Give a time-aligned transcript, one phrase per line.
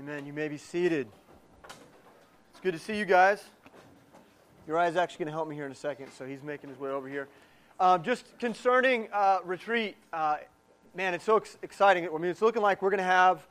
[0.00, 0.24] Amen.
[0.24, 1.06] You may be seated.
[1.68, 3.44] It's good to see you guys.
[4.66, 6.88] Uriah's actually going to help me here in a second, so he's making his way
[6.88, 7.28] over here.
[7.78, 10.38] Um, just concerning uh, retreat, uh,
[10.94, 12.08] man, it's so ex- exciting.
[12.08, 13.46] I mean, it's looking like we're going to have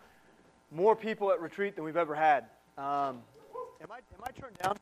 [0.71, 2.45] more people at retreat than we've ever had.
[2.79, 3.21] Um,
[3.79, 4.75] am, I, am I turned down?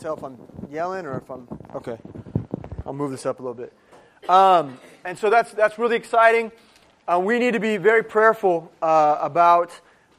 [0.00, 0.38] Tell if I'm
[0.72, 1.98] yelling or if I'm okay.
[2.84, 3.72] I'll move this up a little bit.
[4.28, 6.50] Um, and so that's that's really exciting.
[7.06, 9.70] Uh, we need to be very prayerful uh, about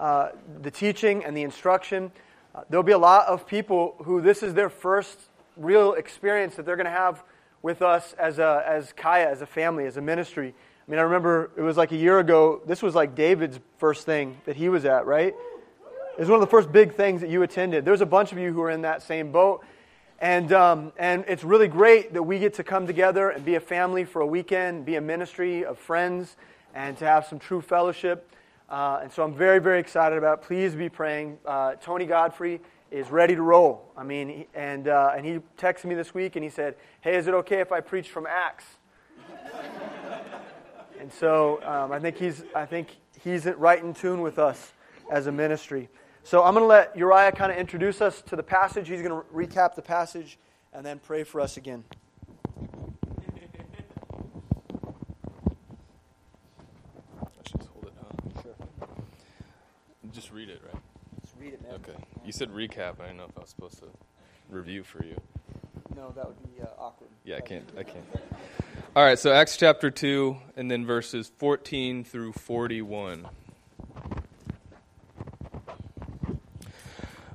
[0.01, 0.31] uh,
[0.63, 2.11] the teaching and the instruction.
[2.55, 5.17] Uh, there'll be a lot of people who this is their first
[5.55, 7.23] real experience that they're going to have
[7.61, 10.55] with us as a, as Kaya, as a family, as a ministry.
[10.87, 12.63] I mean, I remember it was like a year ago.
[12.65, 15.35] This was like David's first thing that he was at, right?
[15.35, 17.85] It was one of the first big things that you attended.
[17.85, 19.63] There's a bunch of you who are in that same boat.
[20.19, 23.59] And, um, and it's really great that we get to come together and be a
[23.59, 26.37] family for a weekend, be a ministry of friends,
[26.73, 28.27] and to have some true fellowship.
[28.71, 30.45] Uh, and so I'm very, very excited about it.
[30.45, 31.37] Please be praying.
[31.45, 33.91] Uh, Tony Godfrey is ready to roll.
[33.97, 37.27] I mean, and, uh, and he texted me this week and he said, Hey, is
[37.27, 38.63] it okay if I preach from Acts?
[41.01, 44.71] and so um, I, think he's, I think he's right in tune with us
[45.11, 45.89] as a ministry.
[46.23, 48.87] So I'm going to let Uriah kind of introduce us to the passage.
[48.87, 50.39] He's going to recap the passage
[50.71, 51.83] and then pray for us again.
[60.31, 60.81] Just read it, right?
[61.21, 61.73] Just read it, man.
[61.73, 62.03] Okay.
[62.25, 63.01] You said recap.
[63.01, 63.87] I don't know if I was supposed to
[64.49, 65.19] review for you.
[65.93, 67.09] No, that would be uh, awkward.
[67.25, 67.69] Yeah, I can't.
[67.77, 68.05] I can't.
[68.95, 69.19] All right.
[69.19, 73.27] So Acts chapter two, and then verses fourteen through forty-one.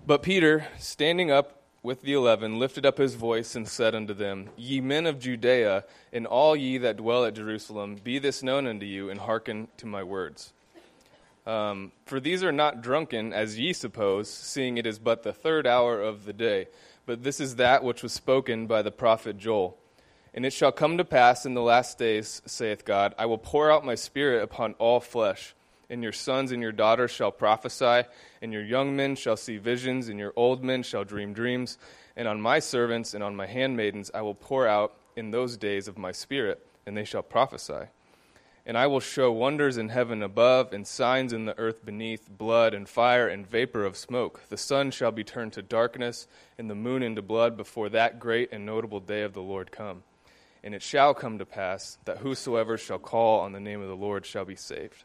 [0.06, 4.48] But Peter, standing up with the eleven, lifted up his voice and said unto them,
[4.56, 8.86] Ye men of Judea, and all ye that dwell at Jerusalem, be this known unto
[8.86, 10.54] you, and hearken to my words.
[11.46, 15.66] Um, For these are not drunken, as ye suppose, seeing it is but the third
[15.66, 16.66] hour of the day.
[17.06, 19.78] But this is that which was spoken by the prophet Joel.
[20.34, 23.70] And it shall come to pass in the last days, saith God, I will pour
[23.70, 25.54] out my spirit upon all flesh
[25.88, 28.08] and your sons and your daughters shall prophesy,
[28.42, 31.78] and your young men shall see visions, and your old men shall dream dreams.
[32.16, 35.88] And on my servants and on my handmaidens I will pour out in those days
[35.88, 37.86] of my spirit, and they shall prophesy.
[38.66, 42.74] And I will show wonders in heaven above, and signs in the earth beneath blood
[42.74, 44.42] and fire and vapor of smoke.
[44.48, 46.26] The sun shall be turned to darkness,
[46.58, 50.02] and the moon into blood before that great and notable day of the Lord come.
[50.64, 53.94] And it shall come to pass that whosoever shall call on the name of the
[53.94, 55.04] Lord shall be saved.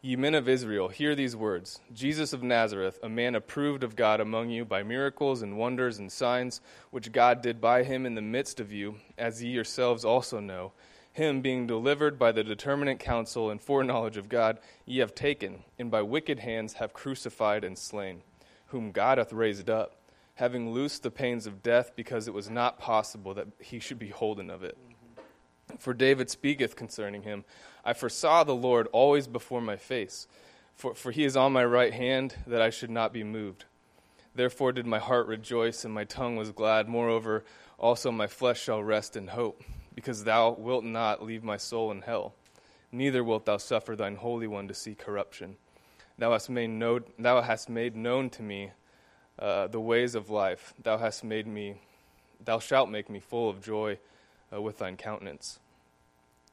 [0.00, 4.20] Ye men of Israel, hear these words Jesus of Nazareth, a man approved of God
[4.20, 8.22] among you by miracles and wonders and signs, which God did by him in the
[8.22, 10.72] midst of you, as ye yourselves also know.
[11.14, 15.88] Him being delivered by the determinate counsel and foreknowledge of God, ye have taken, and
[15.88, 18.22] by wicked hands have crucified and slain,
[18.66, 19.94] whom God hath raised up,
[20.34, 24.08] having loosed the pains of death, because it was not possible that he should be
[24.08, 24.76] holden of it.
[25.78, 27.44] For David speaketh concerning him
[27.84, 30.26] I foresaw the Lord always before my face,
[30.74, 33.66] for, for he is on my right hand, that I should not be moved.
[34.34, 36.88] Therefore did my heart rejoice, and my tongue was glad.
[36.88, 37.44] Moreover,
[37.78, 39.62] also my flesh shall rest in hope,
[39.94, 42.34] because thou wilt not leave my soul in hell,
[42.90, 45.56] neither wilt thou suffer thine Holy One to see corruption.
[46.18, 46.80] Thou hast made,
[47.18, 48.70] thou hast made known to me
[49.38, 50.74] uh, the ways of life.
[50.82, 51.80] Thou hast made me,
[52.44, 53.98] thou shalt make me full of joy
[54.52, 55.58] uh, with thine countenance.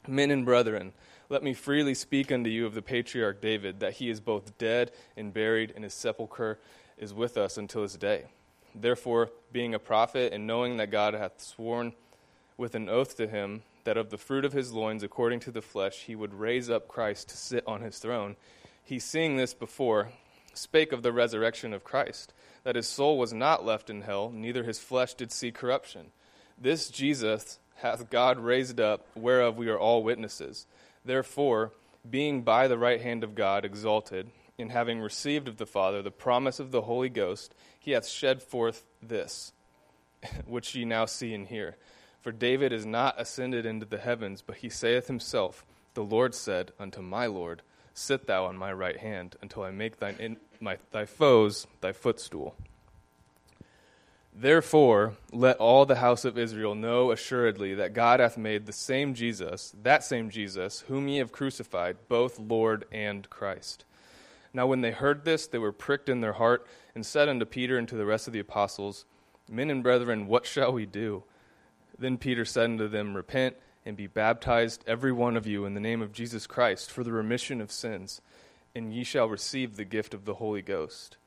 [0.07, 0.94] Men and brethren,
[1.30, 4.91] let me freely speak unto you of the patriarch David, that he is both dead
[5.16, 6.59] and buried, and his sepulchre
[6.97, 8.25] is with us until this day.
[8.74, 11.94] Therefore, being a prophet, and knowing that God hath sworn
[12.61, 15.63] with an oath to him that of the fruit of his loins, according to the
[15.63, 18.35] flesh, he would raise up Christ to sit on his throne,
[18.83, 20.09] he, seeing this before,
[20.53, 22.33] spake of the resurrection of Christ,
[22.63, 26.11] that his soul was not left in hell, neither his flesh did see corruption.
[26.55, 30.67] This Jesus hath God raised up, whereof we are all witnesses.
[31.03, 31.71] Therefore,
[32.07, 34.29] being by the right hand of God exalted,
[34.59, 38.44] and having received of the Father the promise of the Holy Ghost, he hath shed
[38.44, 39.51] forth this,
[40.45, 41.75] which ye now see and hear.
[42.21, 45.65] For David is not ascended into the heavens, but he saith himself,
[45.95, 47.63] The Lord said unto my Lord,
[47.94, 51.91] Sit thou on my right hand, until I make thine in, my, thy foes thy
[51.91, 52.56] footstool.
[54.33, 59.13] Therefore, let all the house of Israel know assuredly that God hath made the same
[59.13, 63.83] Jesus, that same Jesus, whom ye have crucified, both Lord and Christ.
[64.53, 66.65] Now, when they heard this, they were pricked in their heart,
[66.95, 69.06] and said unto Peter and to the rest of the apostles,
[69.50, 71.24] Men and brethren, what shall we do?
[72.01, 73.56] Then Peter said unto them, Repent
[73.86, 77.12] and be baptized, every one of you, in the name of Jesus Christ, for the
[77.12, 78.21] remission of sins
[78.75, 81.18] and ye shall receive the gift of the Holy Ghost.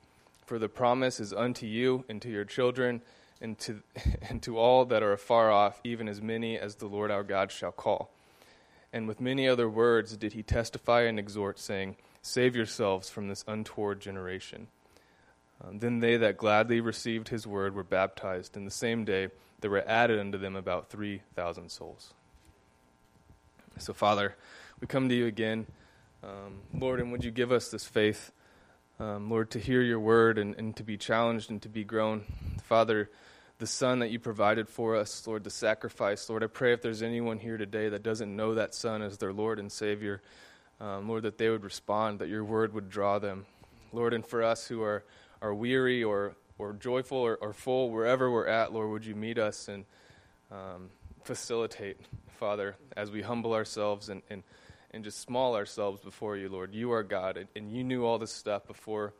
[0.46, 3.02] For the promise is unto you and to your children
[3.40, 3.82] and to,
[4.28, 7.50] and to all that are afar off, even as many as the Lord our God
[7.50, 8.10] shall call.
[8.92, 13.44] And with many other words did he testify and exhort, saying, Save yourselves from this
[13.46, 14.68] untoward generation.
[15.66, 19.28] Um, then they that gladly received his word were baptized, and the same day
[19.60, 22.12] there were added unto them about 3,000 souls.
[23.78, 24.36] So, Father,
[24.80, 25.66] we come to you again.
[26.22, 28.32] Um, Lord, and would you give us this faith,
[29.00, 32.24] um, Lord, to hear your word and, and to be challenged and to be grown.
[32.62, 33.10] Father,
[33.58, 36.28] the Son that you provided for us, Lord, the sacrifice.
[36.28, 39.32] Lord, I pray if there's anyone here today that doesn't know that Son as their
[39.32, 40.22] Lord and Savior,
[40.80, 43.46] um, Lord, that they would respond, that your word would draw them.
[43.92, 45.04] Lord, and for us who are,
[45.42, 49.38] are weary or, or joyful or, or full, wherever we're at, Lord, would you meet
[49.38, 49.84] us and
[50.50, 50.90] um,
[51.22, 51.98] facilitate,
[52.38, 54.42] Father, as we humble ourselves and, and
[54.94, 56.72] and just small ourselves before you, Lord.
[56.72, 59.12] You are God, and, and you knew all this stuff before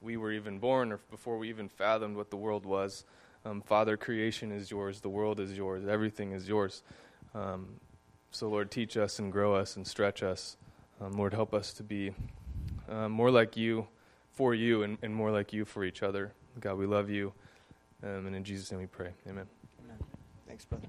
[0.00, 3.04] we were even born or before we even fathomed what the world was.
[3.44, 6.82] Um, Father, creation is yours, the world is yours, everything is yours.
[7.36, 7.68] Um,
[8.32, 10.56] so, Lord, teach us and grow us and stretch us.
[11.00, 12.10] Um, Lord, help us to be
[12.88, 13.86] uh, more like you
[14.42, 16.32] for you and, and, more like you for each other.
[16.58, 17.32] God, we love you.
[18.02, 19.10] Um, and in Jesus' name we pray.
[19.28, 19.46] Amen.
[19.84, 19.98] Amen.
[20.48, 20.88] Thanks, brother.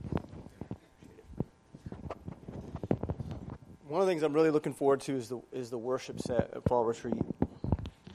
[3.88, 6.50] one of the things I'm really looking forward to is the is the worship set
[6.55, 7.13] at Fall Retreat.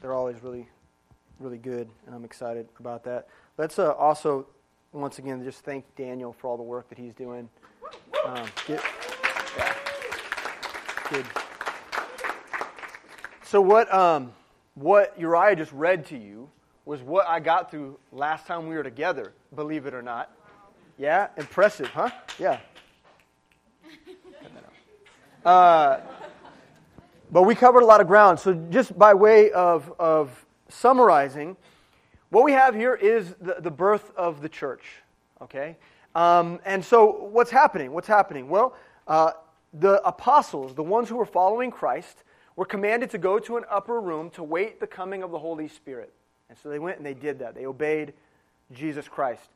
[0.00, 0.68] They're always really,
[1.38, 3.28] really good, and I'm excited about that.
[3.58, 4.44] Let's uh, also,
[4.90, 7.48] once again, just thank Daniel for all the work that he's doing.
[8.26, 8.82] Um, get,
[9.56, 9.74] yeah,
[11.08, 11.26] good.
[13.44, 14.32] So what um,
[14.78, 16.48] what Uriah just read to you
[16.84, 19.32] was what I got through last time we were together.
[19.54, 20.30] Believe it or not.
[20.96, 22.10] Yeah, impressive, huh?
[22.38, 22.60] Yeah.
[25.44, 26.00] Uh,
[27.30, 28.38] but we covered a lot of ground.
[28.38, 31.56] So, just by way of, of summarizing,
[32.30, 34.84] what we have here is the, the birth of the church.
[35.40, 35.76] Okay?
[36.14, 37.92] Um, and so, what's happening?
[37.92, 38.48] What's happening?
[38.48, 38.76] Well,
[39.06, 39.32] uh,
[39.72, 42.24] the apostles, the ones who were following Christ,
[42.58, 45.68] were commanded to go to an upper room to wait the coming of the Holy
[45.68, 46.12] Spirit.
[46.48, 47.54] And so they went and they did that.
[47.54, 48.14] They obeyed
[48.72, 49.48] Jesus Christ.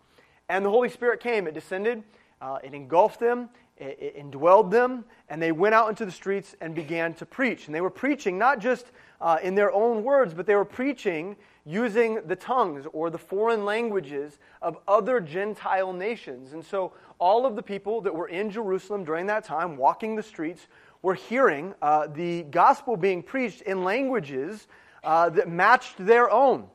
[0.48, 2.04] And the Holy Spirit came, it descended,
[2.40, 6.76] uh, it engulfed them, it indwelled them, and they went out into the streets and
[6.76, 7.66] began to preach.
[7.66, 8.86] And they were preaching not just
[9.20, 11.34] uh, in their own words, but they were preaching
[11.64, 16.52] using the tongues or the foreign languages of other Gentile nations.
[16.52, 20.22] And so all of the people that were in Jerusalem during that time, walking the
[20.22, 20.68] streets,
[21.02, 24.66] were hearing uh, the gospel being preached in languages
[25.04, 26.68] uh, that matched their own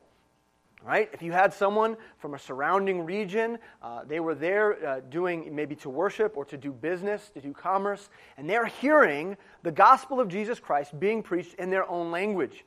[0.84, 1.10] right?
[1.12, 5.74] If you had someone from a surrounding region, uh, they were there uh, doing maybe
[5.76, 10.28] to worship or to do business, to do commerce, and they're hearing the gospel of
[10.28, 12.64] Jesus Christ being preached in their own language.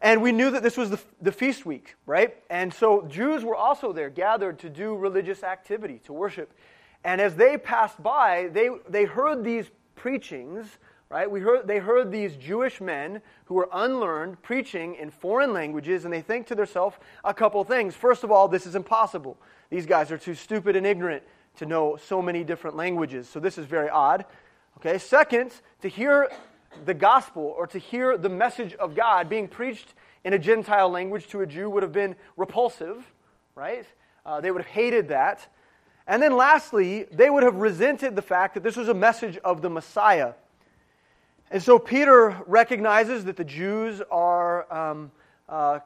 [0.00, 2.36] And we knew that this was the, the feast week, right?
[2.50, 6.52] And so Jews were also there, gathered to do religious activity, to worship.
[7.04, 10.78] And as they passed by, they, they heard these preachings
[11.14, 11.30] right?
[11.30, 16.12] We heard, they heard these Jewish men who were unlearned preaching in foreign languages, and
[16.12, 17.94] they think to themselves a couple things.
[17.94, 19.36] First of all, this is impossible.
[19.70, 21.22] These guys are too stupid and ignorant
[21.58, 24.24] to know so many different languages, so this is very odd.
[24.78, 25.52] Okay, second,
[25.82, 26.30] to hear
[26.84, 29.94] the gospel or to hear the message of God being preached
[30.24, 33.12] in a Gentile language to a Jew would have been repulsive,
[33.54, 33.86] right?
[34.26, 35.46] Uh, they would have hated that.
[36.06, 39.62] And then lastly, they would have resented the fact that this was a message of
[39.62, 40.34] the Messiah
[41.54, 45.12] and so Peter recognizes that the Jews are um,
[45.48, 45.78] uh,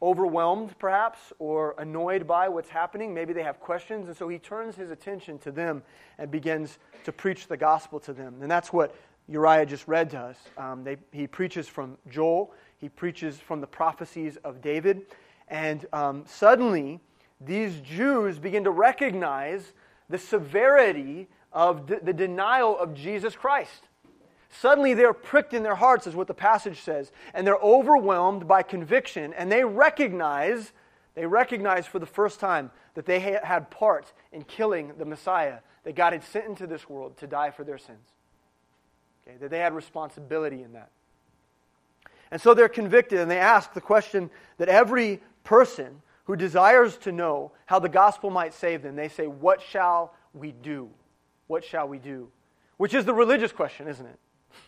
[0.00, 3.14] overwhelmed, perhaps, or annoyed by what's happening.
[3.14, 4.06] Maybe they have questions.
[4.06, 5.82] And so he turns his attention to them
[6.18, 8.36] and begins to preach the gospel to them.
[8.40, 8.94] And that's what
[9.26, 10.36] Uriah just read to us.
[10.58, 15.06] Um, they, he preaches from Joel, he preaches from the prophecies of David.
[15.48, 17.00] And um, suddenly,
[17.46, 19.72] these Jews begin to recognize
[20.08, 23.88] the severity of the denial of Jesus Christ.
[24.50, 28.62] Suddenly they're pricked in their hearts, is what the passage says, and they're overwhelmed by
[28.62, 30.72] conviction, and they recognize,
[31.14, 35.96] they recognize for the first time that they had part in killing the Messiah that
[35.96, 37.98] God had sent into this world to die for their sins.
[39.26, 40.90] Okay, that they had responsibility in that.
[42.30, 47.12] And so they're convicted, and they ask the question that every person who desires to
[47.12, 50.90] know how the gospel might save them, they say, What shall we do?
[51.46, 52.28] What shall we do?
[52.76, 54.18] Which is the religious question, isn't it?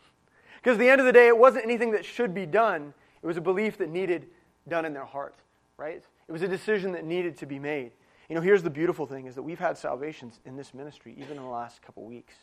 [0.62, 3.26] Because at the end of the day, it wasn't anything that should be done, it
[3.26, 4.26] was a belief that needed
[4.68, 5.36] done in their heart,
[5.76, 6.02] right?
[6.28, 7.92] It was a decision that needed to be made.
[8.28, 11.36] You know, here's the beautiful thing is that we've had salvations in this ministry even
[11.36, 12.34] in the last couple weeks.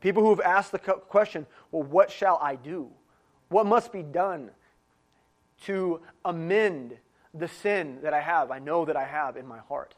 [0.00, 2.90] People who have asked the question, well, what shall I do?
[3.48, 4.50] What must be done
[5.62, 6.96] to amend
[7.34, 9.94] the sin that I have, I know that I have in my heart?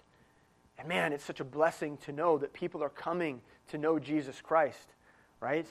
[0.79, 4.41] And man, it's such a blessing to know that people are coming to know Jesus
[4.41, 4.95] Christ,
[5.41, 5.67] right?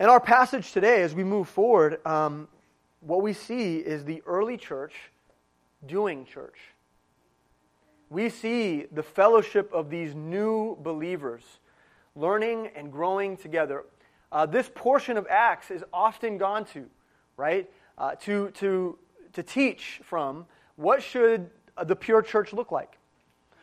[0.00, 2.48] In our passage today, as we move forward, um,
[3.00, 4.94] what we see is the early church
[5.86, 6.58] doing church.
[8.10, 11.42] We see the fellowship of these new believers
[12.14, 13.84] learning and growing together.
[14.30, 16.86] Uh, this portion of Acts is often gone to,
[17.36, 17.70] right?
[17.96, 18.98] Uh, to, to,
[19.32, 20.46] to teach from
[20.76, 21.50] what should
[21.84, 22.98] the pure church look like?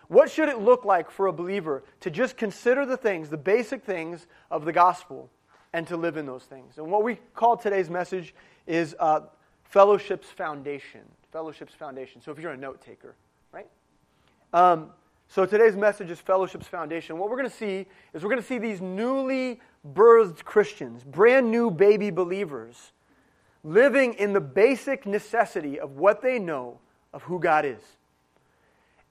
[0.08, 3.84] What should it look like for a believer to just consider the things, the basic
[3.84, 5.30] things of the gospel,
[5.72, 6.80] and to live in those things?
[6.80, 8.34] And what we call today's message
[8.66, 9.22] is uh,
[9.66, 11.02] Fellowship's Foundation.
[11.32, 12.22] Fellowship's Foundation.
[12.22, 13.16] So if you're a note taker,
[13.52, 13.68] right?
[14.52, 14.90] Um,
[15.28, 17.20] so today's message is Fellowship's Foundation.
[17.20, 17.86] What we're going to see
[18.16, 19.62] is we're going to see these newly
[19.94, 22.94] birthed Christians, brand new baby believers,
[23.64, 26.80] living in the basic necessity of what they know
[27.14, 27.82] of who God is.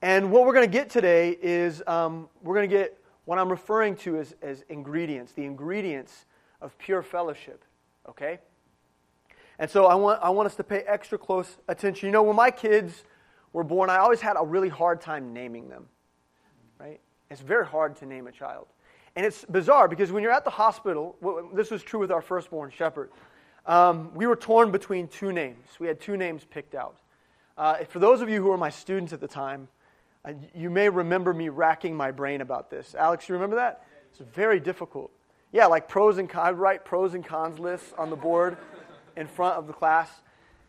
[0.00, 3.50] And what we're going to get today is um, we're going to get what I'm
[3.50, 6.24] referring to as, as ingredients, the ingredients
[6.60, 7.64] of pure fellowship.
[8.08, 8.38] Okay?
[9.58, 12.06] And so I want, I want us to pay extra close attention.
[12.06, 13.04] You know, when my kids
[13.52, 15.86] were born, I always had a really hard time naming them.
[16.78, 17.00] Right?
[17.28, 18.66] It's very hard to name a child.
[19.16, 21.16] And it's bizarre because when you're at the hospital,
[21.52, 23.10] this was true with our firstborn shepherd,
[23.68, 25.68] um, we were torn between two names.
[25.78, 26.96] We had two names picked out.
[27.56, 29.68] Uh, for those of you who were my students at the time,
[30.25, 32.94] uh, you may remember me racking my brain about this.
[32.94, 33.84] Alex, you remember that?
[34.10, 35.10] It's very difficult.
[35.52, 38.56] Yeah, like pros and cons, I'd write pros and cons lists on the board
[39.16, 40.10] in front of the class.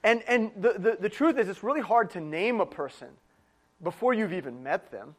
[0.04, 3.08] And, and the, the, the truth is, it's really hard to name a person
[3.82, 5.16] before you've even met them.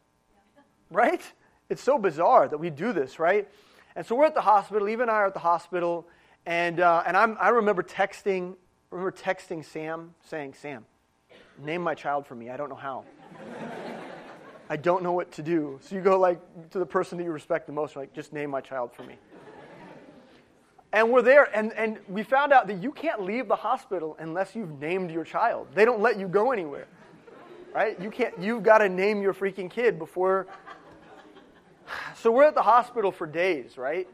[0.91, 1.21] Right?
[1.69, 3.47] It's so bizarre that we do this, right?
[3.95, 4.87] And so we're at the hospital.
[4.87, 6.07] Eva and I are at the hospital.
[6.45, 8.55] And, uh, and I'm, I remember texting,
[8.89, 10.85] remember texting Sam, saying, Sam,
[11.59, 12.49] name my child for me.
[12.49, 13.05] I don't know how.
[14.69, 15.79] I don't know what to do.
[15.81, 16.39] So you go like
[16.71, 19.15] to the person that you respect the most, like, just name my child for me.
[20.93, 24.55] And we're there, and, and we found out that you can't leave the hospital unless
[24.55, 25.67] you've named your child.
[25.73, 26.87] They don't let you go anywhere.
[27.73, 27.99] Right?
[28.01, 30.47] You can't, you've got to name your freaking kid before.
[32.15, 34.07] So we're at the hospital for days, right?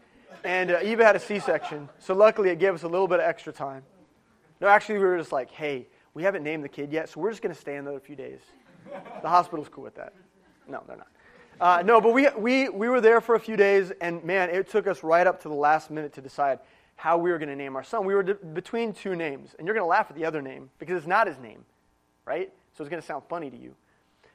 [0.44, 3.20] And uh, Eva had a C section, so luckily it gave us a little bit
[3.20, 3.84] of extra time.
[4.62, 7.30] No, actually, we were just like, hey, we haven't named the kid yet, so we're
[7.30, 8.40] just going to stay another few days.
[9.22, 10.14] The hospital's cool with that.
[10.68, 11.08] No, they're not.
[11.60, 14.70] Uh, no, but we, we, we were there for a few days, and man, it
[14.70, 16.60] took us right up to the last minute to decide
[16.96, 18.06] how we were going to name our son.
[18.06, 20.70] We were d- between two names, and you're going to laugh at the other name
[20.80, 21.66] because it's not his name,
[22.26, 22.52] right?
[22.76, 23.76] So it's going to sound funny to you.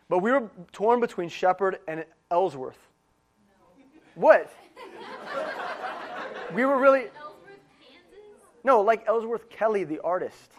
[0.09, 2.79] But we were torn between Shepherd and Ellsworth.
[3.49, 4.21] No.
[4.21, 4.53] What?
[6.55, 7.07] We were really.
[8.65, 10.53] No, like Ellsworth Kelly, the artist.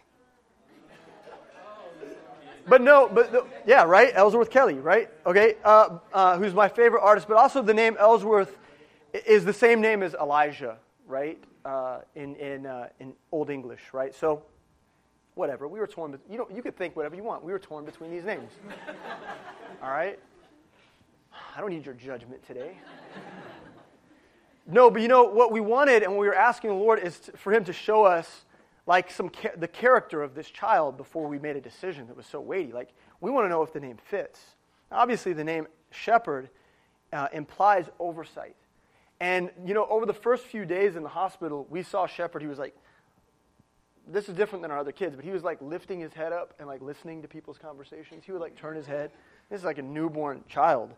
[2.65, 4.11] But no, but the, yeah, right?
[4.13, 5.09] Ellsworth Kelly, right?
[5.25, 8.57] Okay, uh, uh, who's my favorite artist, but also the name Ellsworth
[9.13, 11.37] is the same name as Elijah, right?
[11.65, 14.15] Uh, in in uh, in Old English, right?
[14.15, 14.43] So,
[15.35, 15.67] whatever.
[15.67, 16.17] We were torn.
[16.29, 17.43] You know, you could think whatever you want.
[17.43, 18.51] We were torn between these names.
[19.83, 20.17] All right.
[21.55, 22.77] I don't need your judgment today.
[24.65, 27.19] No, but you know what we wanted and what we were asking the Lord is
[27.21, 28.45] to, for Him to show us
[28.85, 32.39] like some the character of this child before we made a decision that was so
[32.39, 32.71] weighty.
[32.71, 32.89] Like
[33.21, 34.39] we want to know if the name fits.
[34.91, 36.49] Obviously, the name shepherd
[37.11, 38.55] uh, implies oversight.
[39.19, 42.41] And you know, over the first few days in the hospital, we saw Shepherd.
[42.41, 42.75] He was like,
[44.07, 46.53] this is different than our other kids, but he was like lifting his head up
[46.59, 48.23] and like listening to people's conversations.
[48.25, 49.11] He would like turn his head.
[49.49, 50.91] This is like a newborn child,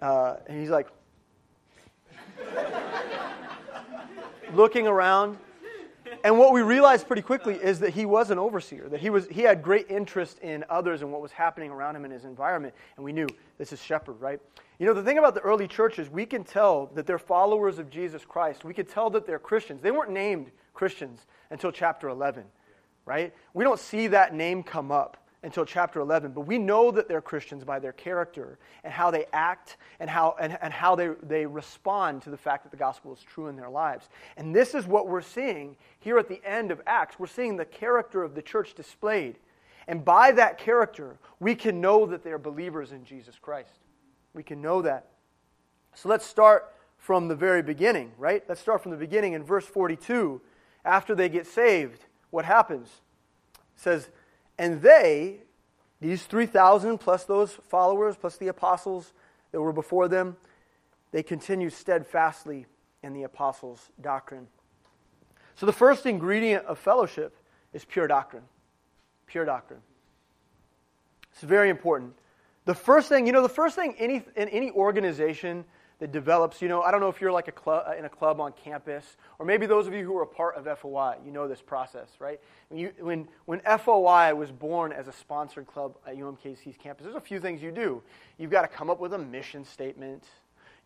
[0.00, 0.88] uh, and he's like
[4.54, 5.38] looking around
[6.24, 9.26] and what we realized pretty quickly is that he was an overseer, that he, was,
[9.28, 12.74] he had great interest in others and what was happening around him in his environment.
[12.96, 13.26] And we knew
[13.58, 14.40] this is shepherd, right?
[14.78, 17.90] You know, the thing about the early churches, we can tell that they're followers of
[17.90, 18.64] Jesus Christ.
[18.64, 19.82] We could tell that they're Christians.
[19.82, 22.44] They weren't named Christians until chapter 11,
[23.04, 23.32] right?
[23.54, 26.32] We don't see that name come up until chapter 11.
[26.32, 30.36] But we know that they're Christians by their character and how they act and how,
[30.38, 33.56] and, and how they, they respond to the fact that the gospel is true in
[33.56, 34.08] their lives.
[34.36, 37.18] And this is what we're seeing here at the end of Acts.
[37.18, 39.36] We're seeing the character of the church displayed.
[39.88, 43.78] And by that character, we can know that they're believers in Jesus Christ.
[44.34, 45.08] We can know that.
[45.94, 48.44] So let's start from the very beginning, right?
[48.46, 50.40] Let's start from the beginning in verse 42.
[50.84, 52.88] After they get saved, what happens?
[53.54, 54.10] It says,
[54.60, 55.38] and they,
[56.02, 59.14] these 3,000 plus those followers, plus the apostles
[59.52, 60.36] that were before them,
[61.12, 62.66] they continue steadfastly
[63.02, 64.48] in the apostles' doctrine.
[65.54, 67.38] So, the first ingredient of fellowship
[67.72, 68.42] is pure doctrine.
[69.26, 69.80] Pure doctrine.
[71.32, 72.12] It's very important.
[72.66, 75.64] The first thing, you know, the first thing any, in any organization
[76.00, 78.40] that develops, you know, I don't know if you're like a club, in a club
[78.40, 79.04] on campus,
[79.38, 82.08] or maybe those of you who are a part of FOI, you know this process,
[82.18, 82.40] right?
[82.68, 87.16] When, you, when, when FOI was born as a sponsored club at UMKC's campus, there's
[87.16, 88.02] a few things you do.
[88.38, 90.24] You've got to come up with a mission statement.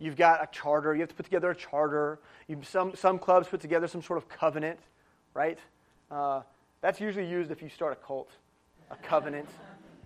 [0.00, 0.94] You've got a charter.
[0.94, 2.18] You have to put together a charter.
[2.48, 4.80] You, some, some clubs put together some sort of covenant,
[5.32, 5.60] right?
[6.10, 6.42] Uh,
[6.80, 8.32] that's usually used if you start a cult,
[8.90, 9.48] a covenant.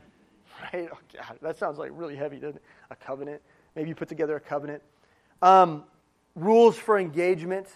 [0.73, 0.91] right?
[0.93, 2.63] Oh, God, that sounds like really heavy, doesn't it?
[2.91, 3.41] A covenant.
[3.75, 4.83] Maybe you put together a covenant.
[5.43, 5.85] Um,
[6.35, 7.69] rules for engagement.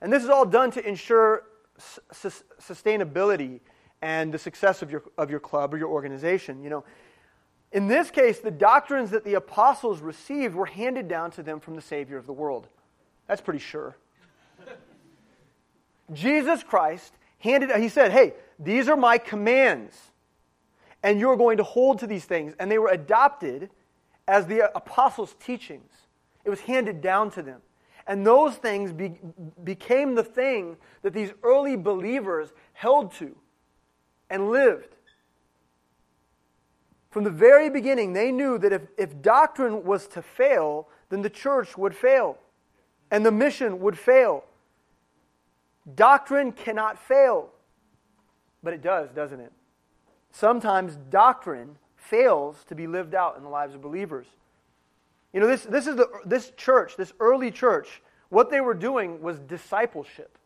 [0.00, 1.44] And this is all done to ensure
[1.78, 2.30] su-
[2.60, 3.60] sustainability
[4.02, 6.62] and the success of your, of your club or your organization.
[6.62, 6.84] You know,
[7.72, 11.76] in this case, the doctrines that the apostles received were handed down to them from
[11.76, 12.66] the Savior of the world.
[13.26, 13.96] That's pretty sure.
[16.12, 19.96] Jesus Christ handed, he said, Hey, these are my commands,
[21.02, 22.54] and you're going to hold to these things.
[22.58, 23.70] And they were adopted
[24.26, 25.92] as the apostles' teachings.
[26.44, 27.60] It was handed down to them.
[28.06, 29.20] And those things be,
[29.62, 33.36] became the thing that these early believers held to
[34.28, 34.96] and lived.
[37.10, 41.30] From the very beginning, they knew that if, if doctrine was to fail, then the
[41.30, 42.38] church would fail
[43.10, 44.44] and the mission would fail.
[45.94, 47.50] Doctrine cannot fail,
[48.62, 49.52] but it does, doesn't it?
[50.30, 54.26] Sometimes doctrine fails to be lived out in the lives of believers.
[55.32, 59.20] You know, this, this is the, this church, this early church, what they were doing
[59.20, 60.36] was discipleship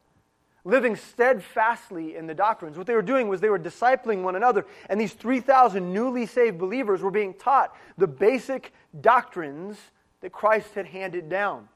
[0.65, 2.79] living steadfastly in the doctrines.
[2.79, 6.59] What they were doing was they were discipling one another, and these 3,000 newly saved
[6.59, 9.79] believers were being taught the basic doctrines
[10.23, 11.69] that Christ had handed down.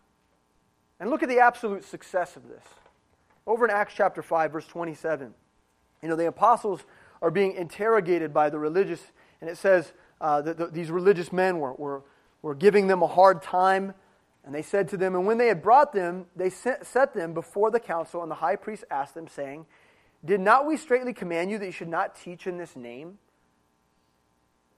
[1.00, 2.64] And look at the absolute success of this.
[3.46, 5.34] Over in Acts chapter 5, verse 27,
[6.02, 6.80] you know, the apostles
[7.20, 9.02] are being interrogated by the religious,
[9.40, 12.02] and it says uh, that the, these religious men were, were,
[12.48, 13.94] were giving them a hard time.
[14.44, 17.70] And they said to them, and when they had brought them, they set them before
[17.70, 19.66] the council, and the high priest asked them, saying,
[20.24, 23.18] Did not we straightly command you that you should not teach in this name?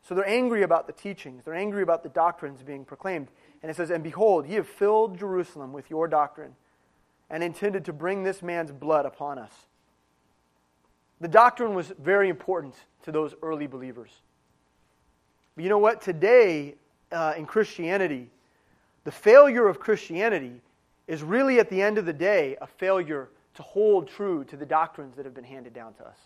[0.03, 3.29] So they're angry about the teachings, they're angry about the doctrines being proclaimed.
[3.63, 6.57] And it says, And behold, ye have filled Jerusalem with your doctrine,
[7.31, 9.53] and intended to bring this man's blood upon us.
[11.21, 14.11] The doctrine was very important to those early believers.
[15.55, 16.01] But you know what?
[16.01, 16.75] Today,
[17.13, 18.31] uh, in Christianity,
[19.05, 20.61] the failure of Christianity
[21.07, 24.67] is really, at the end of the day, a failure to hold true to the
[24.67, 26.19] doctrines that have been handed down to us.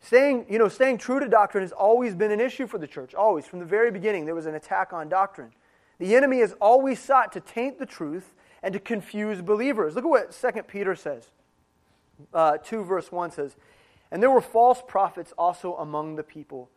[0.00, 3.14] Staying, you know, staying true to doctrine has always been an issue for the church.
[3.14, 3.46] Always.
[3.46, 5.50] From the very beginning, there was an attack on doctrine.
[5.98, 9.94] The enemy has always sought to taint the truth and to confuse believers.
[9.94, 11.30] Look at what 2 Peter says.
[12.34, 13.56] Uh, 2 verse 1 says,
[14.10, 16.68] And there were false prophets also among the people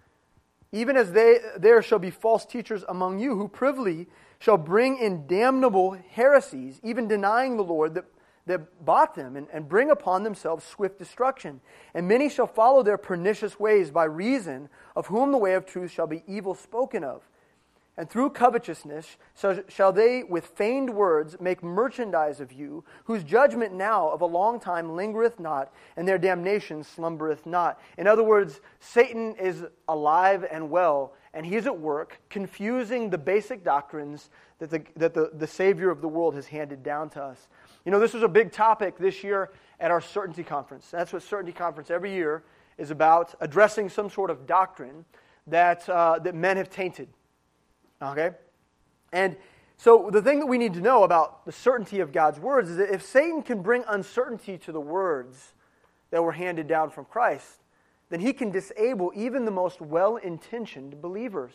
[0.71, 4.07] even as they, there shall be false teachers among you who privily
[4.39, 8.05] shall bring in damnable heresies, even denying the Lord that,
[8.45, 11.61] that bought them, and, and bring upon themselves swift destruction.
[11.93, 15.91] And many shall follow their pernicious ways, by reason of whom the way of truth
[15.91, 17.27] shall be evil spoken of.
[17.97, 19.17] And through covetousness
[19.69, 24.59] shall they with feigned words make merchandise of you, whose judgment now of a long
[24.59, 27.81] time lingereth not, and their damnation slumbereth not.
[27.97, 33.63] In other words, Satan is alive and well, and he's at work confusing the basic
[33.63, 34.29] doctrines
[34.59, 37.47] that the, that the, the Savior of the world has handed down to us.
[37.83, 40.87] You know, this was a big topic this year at our Certainty Conference.
[40.91, 42.43] That's what Certainty Conference every year
[42.77, 45.03] is about, addressing some sort of doctrine
[45.47, 47.07] that, uh, that men have tainted
[48.01, 48.31] Okay?
[49.11, 49.35] And
[49.77, 52.77] so the thing that we need to know about the certainty of God's words is
[52.77, 55.53] that if Satan can bring uncertainty to the words
[56.09, 57.63] that were handed down from Christ,
[58.09, 61.53] then he can disable even the most well intentioned believers.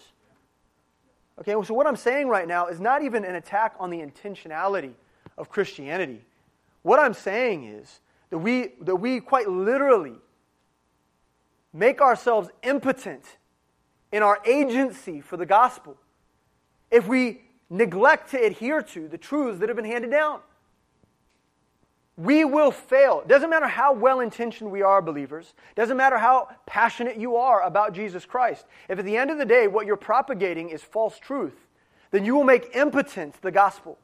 [1.40, 4.92] Okay, so what I'm saying right now is not even an attack on the intentionality
[5.38, 6.22] of Christianity.
[6.82, 8.00] What I'm saying is
[8.30, 10.14] that we, that we quite literally
[11.72, 13.38] make ourselves impotent
[14.12, 15.96] in our agency for the gospel
[16.92, 20.40] if we neglect to adhere to the truths that have been handed down.
[22.18, 23.22] We will fail.
[23.22, 25.54] It doesn't matter how well intentioned we are, believers.
[25.70, 28.66] It doesn't matter how passionate you are about Jesus Christ.
[28.90, 31.56] If at the end of the day what you're propagating is false truth,
[32.10, 33.98] then you will make impotent the gospel.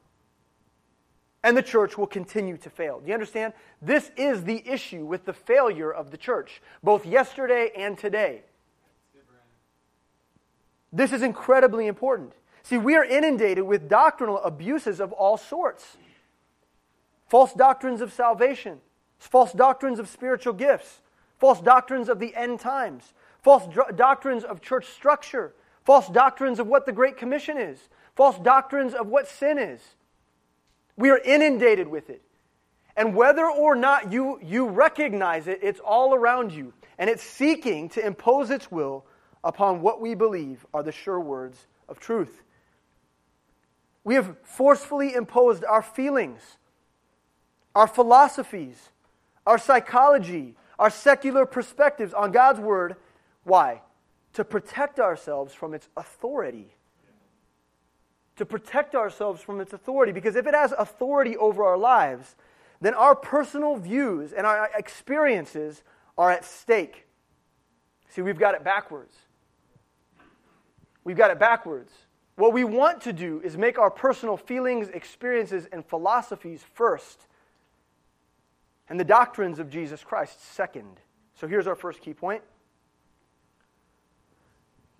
[1.43, 2.99] And the church will continue to fail.
[2.99, 3.53] Do you understand?
[3.81, 8.41] This is the issue with the failure of the church, both yesterday and today.
[10.91, 12.33] This is incredibly important.
[12.63, 15.97] See, we are inundated with doctrinal abuses of all sorts.
[17.27, 18.79] false doctrines of salvation,
[19.19, 21.01] false doctrines of spiritual gifts,
[21.37, 25.53] false doctrines of the end times, false dr- doctrines of church structure,
[25.85, 29.81] false doctrines of what the Great Commission is, false doctrines of what sin is.
[30.97, 32.21] We are inundated with it.
[32.97, 36.73] And whether or not you, you recognize it, it's all around you.
[36.97, 39.05] And it's seeking to impose its will
[39.41, 42.41] upon what we believe are the sure words of truth.
[44.09, 46.41] We have forcefully imposed our feelings,
[47.75, 48.89] our philosophies,
[49.45, 52.95] our psychology, our secular perspectives on God's Word.
[53.43, 53.83] Why?
[54.33, 56.73] To protect ourselves from its authority.
[58.37, 60.11] To protect ourselves from its authority.
[60.11, 62.35] Because if it has authority over our lives,
[62.81, 65.83] then our personal views and our experiences
[66.17, 67.05] are at stake.
[68.09, 69.15] See, we've got it backwards.
[71.03, 71.93] We've got it backwards.
[72.39, 77.25] What we want to do is make our personal feelings, experiences, and philosophies first,
[78.87, 81.01] and the doctrines of Jesus Christ second.
[81.33, 82.41] So here's our first key point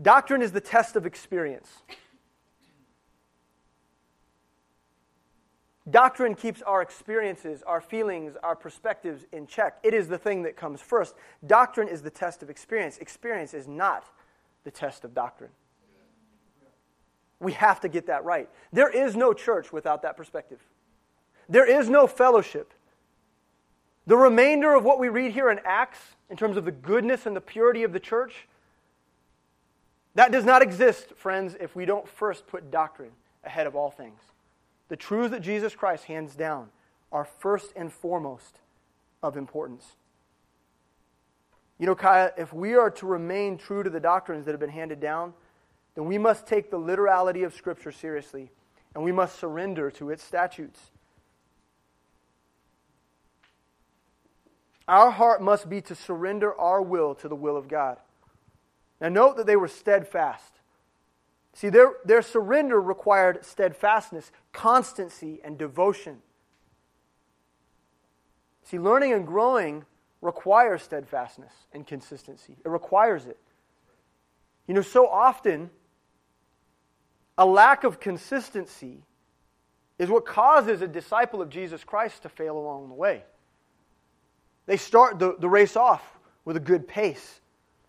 [0.02, 1.70] Doctrine is the test of experience.
[5.90, 9.78] Doctrine keeps our experiences, our feelings, our perspectives in check.
[9.82, 11.16] It is the thing that comes first.
[11.48, 12.98] Doctrine is the test of experience.
[12.98, 14.04] Experience is not
[14.66, 15.52] the test of doctrine.
[17.40, 18.50] We have to get that right.
[18.74, 20.60] There is no church without that perspective.
[21.48, 22.74] There is no fellowship.
[24.08, 26.00] The remainder of what we read here in Acts,
[26.30, 28.48] in terms of the goodness and the purity of the church,
[30.16, 33.12] that does not exist, friends, if we don't first put doctrine
[33.44, 34.20] ahead of all things.
[34.90, 36.70] The truths that Jesus Christ hands down
[37.12, 38.58] are first and foremost
[39.24, 39.96] of importance.
[41.78, 44.70] You know, Kaya, if we are to remain true to the doctrines that have been
[44.70, 45.34] handed down,
[45.96, 48.52] then we must take the literality of Scripture seriously
[48.96, 50.80] and we must surrender to its statutes.
[54.88, 57.98] Our heart must be to surrender our will to the will of God.
[59.00, 60.52] Now, note that they were steadfast.
[61.54, 66.22] See, their, their surrender required steadfastness, constancy, and devotion.
[68.64, 69.86] See, learning and growing
[70.22, 73.38] requires steadfastness and consistency, it requires it.
[74.68, 75.70] You know, so often,
[77.40, 79.02] a lack of consistency
[79.98, 83.24] is what causes a disciple of Jesus Christ to fail along the way.
[84.66, 87.40] They start the, the race off with a good pace,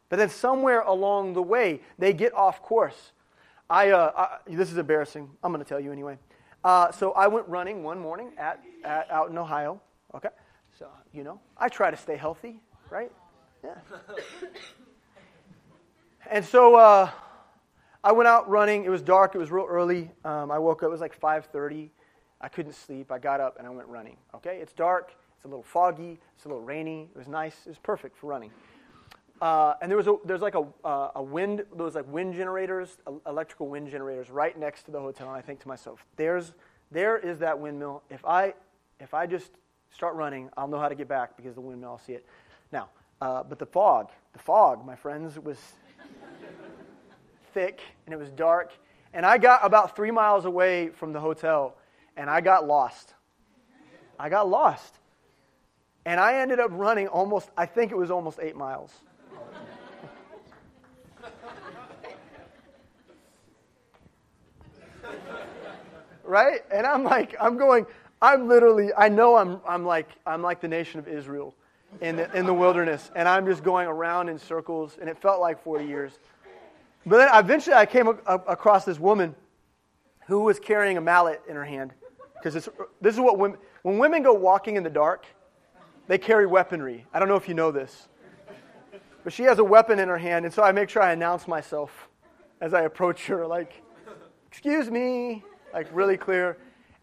[0.09, 3.13] but then somewhere along the way, they get off course.
[3.69, 5.29] I, uh, I this is embarrassing.
[5.43, 6.17] I'm going to tell you anyway.
[6.63, 9.81] Uh, so I went running one morning at, at, out in Ohio.
[10.15, 10.29] Okay,
[10.79, 13.11] so you know I try to stay healthy, right?
[13.65, 13.75] Yeah.
[16.31, 17.11] and so uh,
[18.03, 18.85] I went out running.
[18.85, 19.35] It was dark.
[19.35, 20.11] It was real early.
[20.25, 20.87] Um, I woke up.
[20.87, 21.91] It was like 5:30.
[22.41, 23.13] I couldn't sleep.
[23.13, 24.17] I got up and I went running.
[24.35, 25.13] Okay, it's dark.
[25.37, 26.19] It's a little foggy.
[26.37, 27.11] It's a little rainy.
[27.15, 27.55] It was nice.
[27.67, 28.51] It was perfect for running.
[29.43, 32.35] Uh, and there was a, there's like a, uh, a wind there was like wind
[32.35, 35.29] generators, electrical wind generators right next to the hotel.
[35.29, 36.53] And I think to myself, there's
[36.91, 38.03] there is that windmill.
[38.09, 38.55] If I
[38.99, 39.51] if I just
[39.91, 41.91] start running, I'll know how to get back because the windmill.
[41.91, 42.25] I'll see it.
[42.73, 42.89] Now,
[43.21, 45.59] uh, but the fog, the fog, my friends, was
[47.53, 48.73] thick and it was dark.
[49.13, 51.77] And I got about three miles away from the hotel
[52.17, 53.15] and I got lost.
[54.19, 54.95] I got lost.
[56.05, 58.93] And I ended up running almost, I think it was almost eight miles.
[66.25, 66.61] right?
[66.73, 67.87] And I'm like, I'm going,
[68.23, 71.55] I'm literally, I know I'm, I'm like, I'm like the nation of Israel
[72.01, 73.11] in the, in the wilderness.
[73.17, 74.97] And I'm just going around in circles.
[75.01, 76.13] And it felt like 40 years.
[77.07, 79.35] But then eventually I came across this woman
[80.27, 81.93] who was carrying a mallet in her hand.
[82.35, 82.69] Because
[83.01, 85.27] this is what women, when women go walking in the dark,
[86.07, 87.07] they carry weaponry.
[87.13, 88.09] I don't know if you know this.
[89.23, 91.47] But she has a weapon in her hand, and so I make sure I announce
[91.47, 92.09] myself
[92.61, 93.83] as I approach her, like,
[94.47, 96.57] excuse me, like really clear.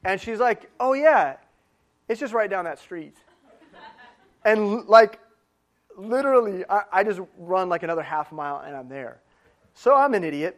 [0.04, 1.38] And she's like, oh yeah,
[2.08, 3.16] it's just right down that street.
[4.46, 5.20] And like,
[5.98, 9.22] literally, I, I just run like another half mile and I'm there.
[9.80, 10.58] So I'm an idiot.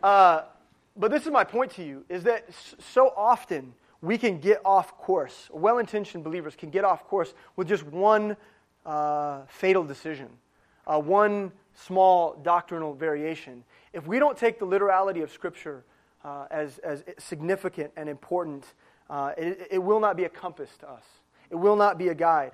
[0.00, 0.42] Uh,
[0.96, 2.46] but this is my point to you is that
[2.78, 5.48] so often we can get off course.
[5.52, 8.36] Well intentioned believers can get off course with just one
[8.86, 10.28] uh, fatal decision,
[10.86, 13.64] uh, one small doctrinal variation.
[13.92, 15.82] If we don't take the literality of Scripture
[16.24, 18.64] uh, as, as significant and important,
[19.10, 21.04] uh, it, it will not be a compass to us,
[21.50, 22.52] it will not be a guide.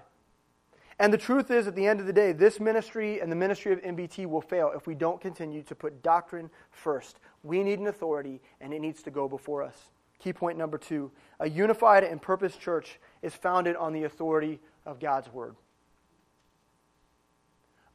[1.00, 3.72] And the truth is, at the end of the day, this ministry and the ministry
[3.72, 7.20] of MBT will fail if we don't continue to put doctrine first.
[7.44, 9.76] We need an authority, and it needs to go before us.
[10.18, 14.98] Key point number two a unified and purposed church is founded on the authority of
[14.98, 15.54] God's word.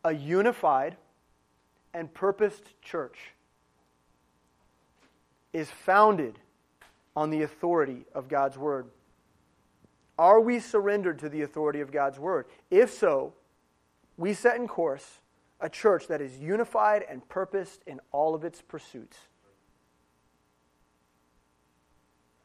[0.06, 0.96] A unified
[1.94, 3.18] and purposed church
[5.52, 6.40] is founded
[7.16, 8.88] on the authority of God's word.
[10.24, 12.46] Are we surrendered to the authority of God's word?
[12.72, 13.34] If so,
[14.16, 15.20] we set in course
[15.60, 19.18] a church that is unified and purposed in all of its pursuits.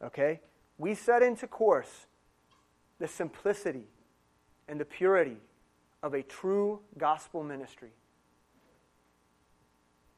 [0.03, 0.41] Okay?
[0.77, 2.07] We set into course
[2.99, 3.87] the simplicity
[4.67, 5.37] and the purity
[6.03, 7.91] of a true gospel ministry.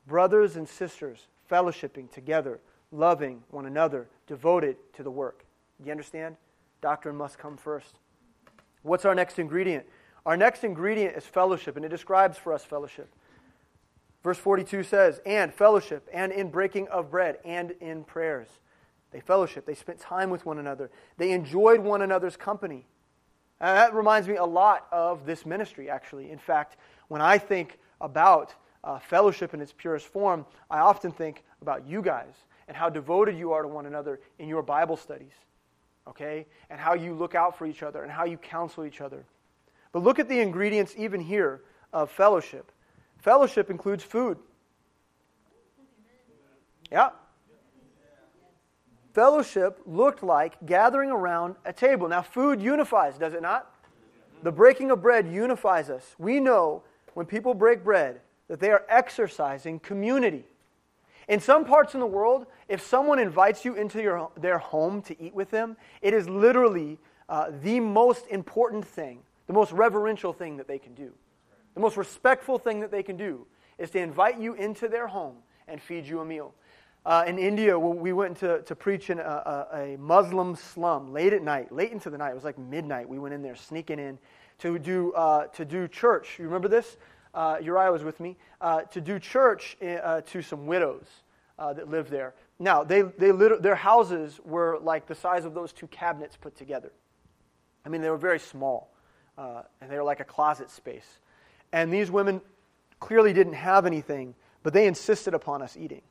[0.07, 2.59] Brothers and sisters fellowshipping together,
[2.91, 5.45] loving one another, devoted to the work.
[5.79, 6.37] Do you understand?
[6.81, 7.99] Doctrine must come first.
[8.83, 9.85] What's our next ingredient?
[10.25, 13.13] Our next ingredient is fellowship, and it describes for us fellowship.
[14.23, 18.47] Verse 42 says, and fellowship, and in breaking of bread, and in prayers.
[19.11, 19.65] They fellowship.
[19.65, 20.89] They spent time with one another.
[21.17, 22.85] They enjoyed one another's company.
[23.59, 26.31] And that reminds me a lot of this ministry, actually.
[26.31, 26.77] In fact,
[27.09, 32.01] when I think about uh, fellowship in its purest form, I often think about you
[32.01, 32.33] guys
[32.67, 35.33] and how devoted you are to one another in your Bible studies,
[36.07, 36.45] okay?
[36.69, 39.25] And how you look out for each other and how you counsel each other.
[39.91, 41.61] But look at the ingredients, even here,
[41.93, 42.71] of fellowship.
[43.19, 44.37] Fellowship includes food.
[46.91, 47.09] Yeah,
[49.13, 52.07] fellowship looked like gathering around a table.
[52.07, 53.73] Now, food unifies, does it not?
[54.43, 56.15] The breaking of bread unifies us.
[56.17, 56.83] We know
[57.13, 60.45] when people break bread that they are exercising community.
[61.27, 65.21] In some parts in the world, if someone invites you into your, their home to
[65.21, 70.57] eat with them, it is literally uh, the most important thing, the most reverential thing
[70.57, 71.11] that they can do.
[71.73, 73.45] The most respectful thing that they can do
[73.77, 76.53] is to invite you into their home and feed you a meal.
[77.03, 81.33] Uh, in India, we went to, to preach in a, a, a, Muslim slum late
[81.33, 82.29] at night, late into the night.
[82.29, 83.09] It was like midnight.
[83.09, 84.19] We went in there, sneaking in
[84.59, 86.37] to do, uh, to do church.
[86.37, 86.97] You remember this?
[87.33, 88.37] Uh, Uriah was with me.
[88.59, 91.05] Uh, to do church uh, to some widows
[91.57, 92.33] uh, that lived there.
[92.59, 96.55] Now, they, they lit- their houses were like the size of those two cabinets put
[96.55, 96.91] together.
[97.85, 98.93] I mean, they were very small,
[99.37, 101.07] and they were like a closet space.
[101.71, 102.41] And these women
[102.99, 106.03] clearly didn't have anything, but they insisted upon us eating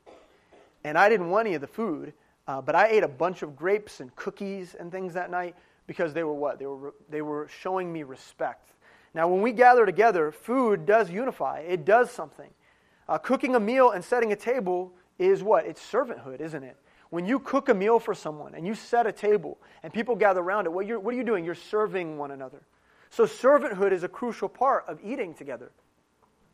[0.83, 2.13] and I didn't want any of the food,
[2.47, 5.55] uh, but I ate a bunch of grapes and cookies and things that night
[5.87, 6.59] because they were what?
[6.59, 8.73] They were, they were showing me respect.
[9.13, 12.49] Now, when we gather together, food does unify, it does something.
[13.09, 15.65] Uh, cooking a meal and setting a table is what?
[15.65, 16.77] It's servanthood, isn't it?
[17.09, 20.39] When you cook a meal for someone and you set a table and people gather
[20.39, 21.43] around it, what, what are you doing?
[21.43, 22.61] You're serving one another.
[23.09, 25.71] So, servanthood is a crucial part of eating together.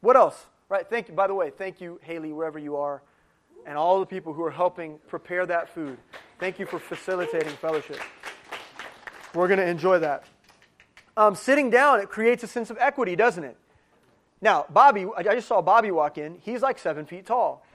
[0.02, 0.48] What else?
[0.70, 1.14] Right, thank you.
[1.14, 3.04] By the way, thank you, Haley, wherever you are
[3.68, 5.98] and all the people who are helping prepare that food.
[6.40, 8.00] Thank you for facilitating fellowship.
[9.36, 10.24] We're going to enjoy that.
[11.18, 13.58] Um, sitting down, it creates a sense of equity, doesn't it?
[14.40, 16.38] Now, Bobby, I just saw Bobby walk in.
[16.44, 17.66] He's like seven feet tall.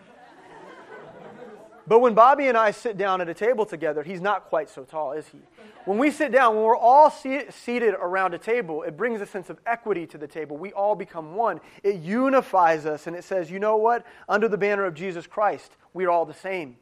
[1.85, 4.85] But when Bobby and I sit down at a table together, he's not quite so
[4.85, 5.41] tall, is he?
[5.85, 9.51] When we sit down, when we're all seated around a table, it brings a sense
[9.51, 10.57] of equity to the table.
[10.57, 11.61] We all become one.
[11.83, 14.07] It unifies us, and it says, you know what?
[14.29, 16.77] Under the banner of Jesus Christ, we're all the same.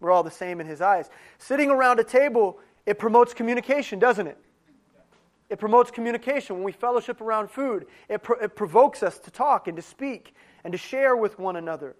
[0.00, 1.10] We're all the same in his eyes.
[1.36, 4.38] Sitting around a table, it promotes communication, doesn't it?
[5.48, 6.56] It promotes communication.
[6.56, 10.34] When we fellowship around food, it, pro- it provokes us to talk and to speak
[10.64, 11.94] and to share with one another.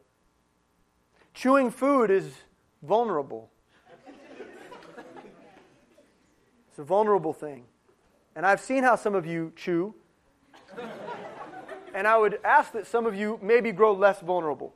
[1.32, 2.32] Chewing food is
[2.82, 3.50] vulnerable.
[6.68, 7.64] It's a vulnerable thing.
[8.34, 9.94] And I've seen how some of you chew.
[11.94, 14.74] and I would ask that some of you maybe grow less vulnerable.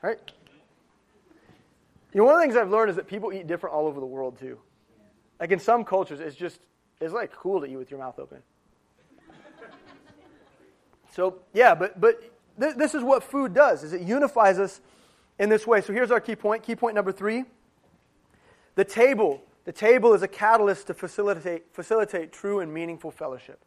[0.00, 0.18] Right?
[2.12, 4.00] You know, one of the things I've learned is that people eat different all over
[4.00, 4.58] the world too.
[5.38, 6.60] Like in some cultures, it's just
[7.00, 8.42] it's like cool to eat with your mouth open.
[11.10, 12.20] So yeah, but but
[12.60, 14.80] th- this is what food does: is it unifies us
[15.38, 15.80] in this way.
[15.80, 16.62] So here's our key point.
[16.62, 17.44] Key point number three:
[18.74, 19.42] the table.
[19.64, 23.60] The table is a catalyst to facilitate facilitate true and meaningful fellowship.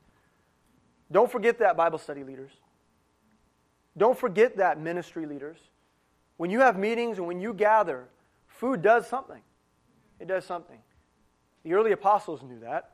[1.12, 2.52] Don't forget that, Bible study leaders.
[3.96, 5.58] Don't forget that, ministry leaders.
[6.38, 8.08] When you have meetings and when you gather,
[8.62, 9.42] food does something.
[10.20, 10.78] It does something.
[11.64, 12.92] The early apostles knew that.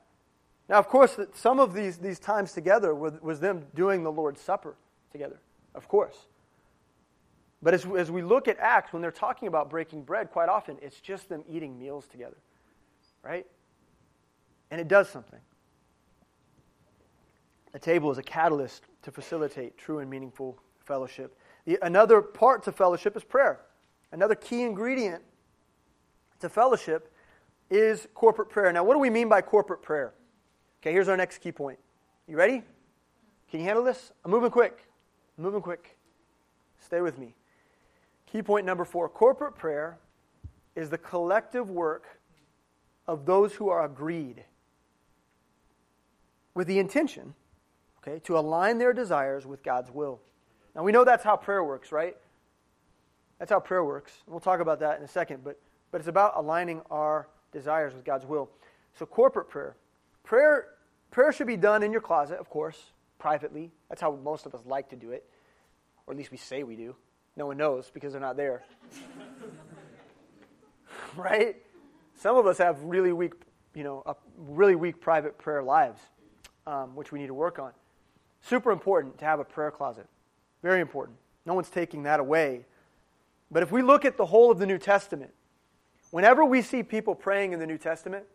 [0.69, 4.75] Now, of course, some of these, these times together was them doing the Lord's Supper
[5.11, 5.41] together,
[5.75, 6.15] of course.
[7.61, 10.77] But as, as we look at Acts, when they're talking about breaking bread, quite often
[10.81, 12.37] it's just them eating meals together,
[13.21, 13.45] right?
[14.71, 15.39] And it does something.
[17.73, 21.37] A table is a catalyst to facilitate true and meaningful fellowship.
[21.65, 23.59] The, another part to fellowship is prayer.
[24.13, 25.23] Another key ingredient
[26.39, 27.13] to fellowship
[27.69, 28.71] is corporate prayer.
[28.71, 30.13] Now, what do we mean by corporate prayer?
[30.81, 31.79] Okay, here's our next key point.
[32.27, 32.63] You ready?
[33.49, 34.11] Can you handle this?
[34.23, 34.87] I'm moving quick.
[35.37, 35.97] I'm moving quick.
[36.79, 37.35] Stay with me.
[38.31, 39.97] Key point number four corporate prayer
[40.75, 42.19] is the collective work
[43.07, 44.43] of those who are agreed
[46.53, 47.33] with the intention,
[47.99, 50.19] okay, to align their desires with God's will.
[50.75, 52.17] Now, we know that's how prayer works, right?
[53.39, 54.11] That's how prayer works.
[54.27, 55.59] We'll talk about that in a second, but,
[55.91, 58.49] but it's about aligning our desires with God's will.
[58.97, 59.75] So, corporate prayer.
[60.23, 60.67] Prayer,
[61.11, 63.71] prayer should be done in your closet, of course, privately.
[63.89, 65.25] That's how most of us like to do it,
[66.05, 66.95] or at least we say we do.
[67.35, 68.63] No one knows because they're not there.
[71.15, 71.55] right?
[72.15, 73.33] Some of us have really weak,
[73.75, 74.03] you know,
[74.37, 76.01] really weak private prayer lives,
[76.65, 77.71] um, which we need to work on.
[78.41, 80.07] Super important to have a prayer closet.
[80.63, 81.17] Very important.
[81.45, 82.65] No one's taking that away.
[83.51, 85.31] But if we look at the whole of the New Testament,
[86.11, 88.25] whenever we see people praying in the New Testament,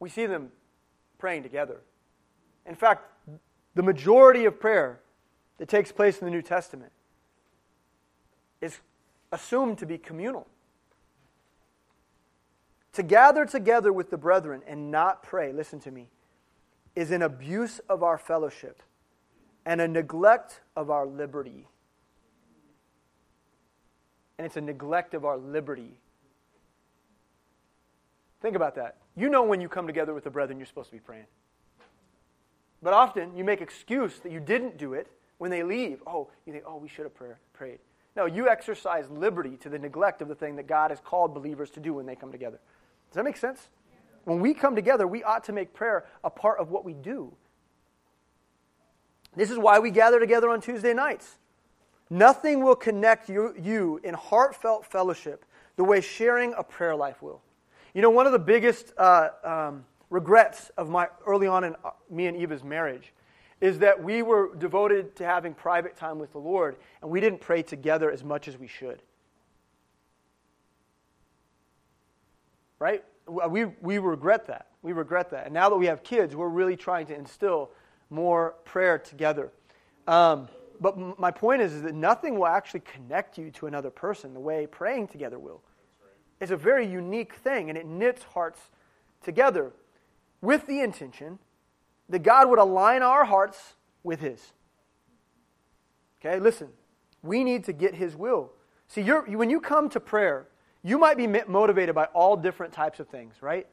[0.00, 0.50] we see them
[1.18, 1.80] praying together.
[2.66, 3.04] In fact,
[3.74, 5.00] the majority of prayer
[5.58, 6.92] that takes place in the New Testament
[8.60, 8.78] is
[9.32, 10.46] assumed to be communal.
[12.94, 16.08] To gather together with the brethren and not pray, listen to me,
[16.96, 18.82] is an abuse of our fellowship
[19.64, 21.68] and a neglect of our liberty.
[24.38, 25.98] And it's a neglect of our liberty.
[28.40, 28.96] Think about that.
[29.16, 31.26] You know when you come together with the brethren, you're supposed to be praying.
[32.82, 36.02] But often you make excuse that you didn't do it when they leave.
[36.06, 37.14] Oh, you think, oh, we should have
[37.52, 37.78] prayed.
[38.16, 41.70] No, you exercise liberty to the neglect of the thing that God has called believers
[41.70, 42.58] to do when they come together.
[43.10, 43.68] Does that make sense?
[44.24, 47.34] When we come together, we ought to make prayer a part of what we do.
[49.36, 51.38] This is why we gather together on Tuesday nights.
[52.10, 55.44] Nothing will connect you, you in heartfelt fellowship
[55.76, 57.40] the way sharing a prayer life will.
[57.94, 61.90] You know, one of the biggest uh, um, regrets of my early on in uh,
[62.10, 63.12] me and Eva's marriage
[63.60, 67.40] is that we were devoted to having private time with the Lord and we didn't
[67.40, 69.02] pray together as much as we should.
[72.78, 73.04] right?
[73.26, 74.68] We, we regret that.
[74.82, 75.46] We regret that.
[75.46, 77.70] And now that we have kids, we're really trying to instill
[78.10, 79.52] more prayer together.
[80.06, 80.48] Um,
[80.80, 84.40] but my point is, is that nothing will actually connect you to another person the
[84.40, 85.60] way praying together will.
[86.40, 88.60] It's a very unique thing, and it knits hearts
[89.22, 89.72] together
[90.40, 91.38] with the intention
[92.08, 94.52] that God would align our hearts with His.
[96.20, 96.68] Okay, listen,
[97.22, 98.52] we need to get His will.
[98.86, 100.46] See, when you come to prayer,
[100.82, 103.66] you might be motivated by all different types of things, right?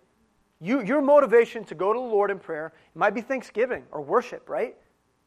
[0.60, 4.50] You, your motivation to go to the Lord in prayer might be thanksgiving or worship,
[4.50, 4.76] right?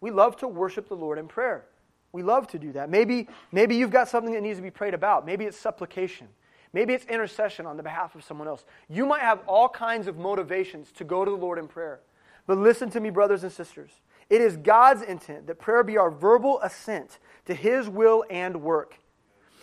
[0.01, 1.65] We love to worship the Lord in prayer.
[2.13, 2.91] We love to do that.
[2.91, 5.27] Maybe, maybe you've got something that needs to be prayed about.
[5.27, 6.29] Maybe it's supplication.
[6.73, 8.65] Maybe it's intercession on the behalf of someone else.
[8.89, 12.01] You might have all kinds of motivations to go to the Lord in prayer.
[12.47, 13.91] But listen to me, brothers and sisters.
[14.31, 18.99] It is God's intent that prayer be our verbal assent to His will and work.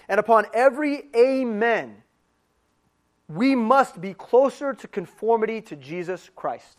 [0.07, 2.03] And upon every amen,
[3.27, 6.77] we must be closer to conformity to Jesus Christ.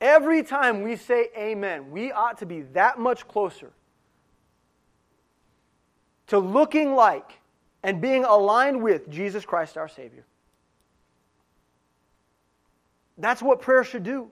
[0.00, 3.72] Every time we say amen, we ought to be that much closer
[6.30, 7.40] to looking like
[7.82, 10.24] and being aligned with Jesus Christ our Savior.
[13.18, 14.30] That's what prayer should do.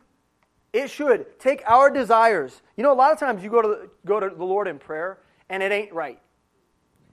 [0.73, 2.63] It should take our desires.
[2.77, 4.79] You know, a lot of times you go to the, go to the Lord in
[4.79, 5.19] prayer
[5.51, 6.21] and it ain't right.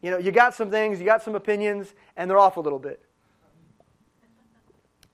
[0.03, 2.77] You know, you got some things, you got some opinions, and they're off a little
[2.77, 3.01] bit.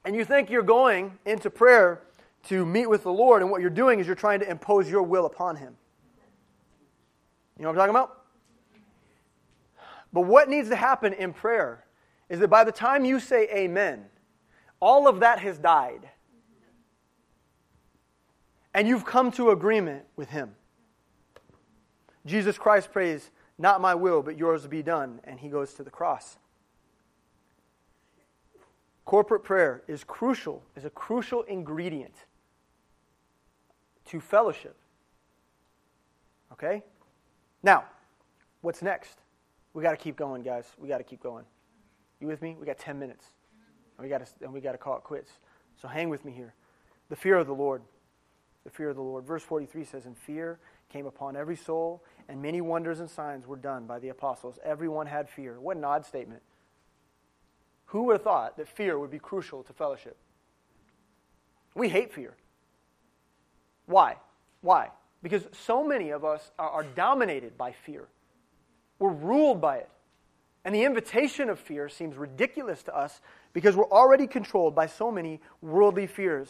[0.03, 2.01] And you think you're going into prayer
[2.47, 5.03] to meet with the Lord, and what you're doing is you're trying to impose your
[5.03, 5.77] will upon Him.
[7.57, 8.20] You know what I'm talking about?
[10.13, 11.85] But what needs to happen in prayer
[12.29, 14.05] is that by the time you say amen,
[14.79, 16.09] all of that has died.
[18.73, 20.55] And you've come to agreement with Him.
[22.25, 25.19] Jesus Christ prays, not my will, but yours be done.
[25.23, 26.37] And he goes to the cross.
[29.05, 32.13] Corporate prayer is crucial, is a crucial ingredient
[34.05, 34.77] to fellowship.
[36.53, 36.83] Okay?
[37.63, 37.85] Now,
[38.61, 39.17] what's next?
[39.73, 40.65] We got to keep going, guys.
[40.77, 41.45] We got to keep going.
[42.19, 42.55] You with me?
[42.59, 43.25] We got 10 minutes.
[43.97, 45.31] And we got to and we got to call it quits.
[45.81, 46.53] So hang with me here.
[47.09, 47.81] The fear of the Lord.
[48.63, 49.25] The fear of the Lord.
[49.25, 50.59] Verse 43 says, "And fear
[50.89, 54.59] came upon every soul, and many wonders and signs were done by the apostles.
[54.63, 55.59] Everyone had fear.
[55.59, 56.41] What an odd statement.
[57.85, 60.17] Who would have thought that fear would be crucial to fellowship?
[61.75, 62.35] We hate fear.
[63.85, 64.17] Why?
[64.61, 64.89] Why?
[65.23, 68.07] Because so many of us are, are dominated by fear,
[69.01, 69.89] we're ruled by it.
[70.63, 73.19] And the invitation of fear seems ridiculous to us
[73.51, 76.47] because we're already controlled by so many worldly fears.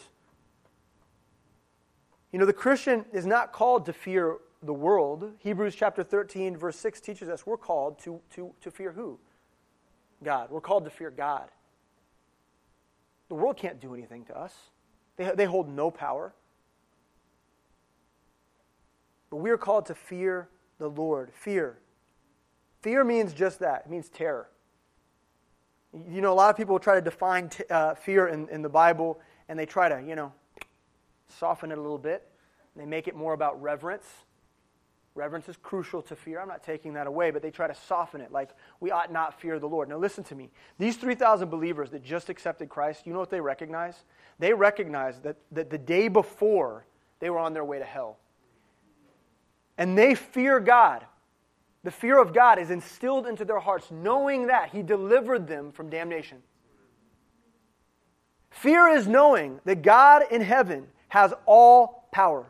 [2.30, 5.32] You know, the Christian is not called to fear the world.
[5.38, 9.18] Hebrews chapter 13, verse 6 teaches us we're called to, to, to fear who?
[10.22, 10.50] God.
[10.50, 11.48] We're called to fear God.
[13.28, 14.54] The world can't do anything to us,
[15.16, 16.34] they, they hold no power.
[19.30, 20.48] But we are called to fear
[20.78, 21.30] the Lord.
[21.32, 21.78] Fear.
[22.82, 24.48] Fear means just that it means terror.
[25.92, 28.68] You know, a lot of people try to define t- uh, fear in, in the
[28.68, 30.32] Bible, and they try to, you know,
[31.28, 32.28] soften it a little bit.
[32.74, 34.06] They make it more about reverence.
[35.14, 36.40] Reverence is crucial to fear.
[36.40, 39.38] I'm not taking that away, but they try to soften it like we ought not
[39.38, 39.88] fear the Lord.
[39.88, 40.50] Now, listen to me.
[40.78, 44.04] These 3,000 believers that just accepted Christ, you know what they recognize?
[44.38, 46.86] They recognize that, that the day before
[47.20, 48.18] they were on their way to hell.
[49.76, 51.04] And they fear God.
[51.84, 55.90] The fear of God is instilled into their hearts, knowing that He delivered them from
[55.90, 56.38] damnation.
[58.50, 62.46] Fear is knowing that God in heaven has all power.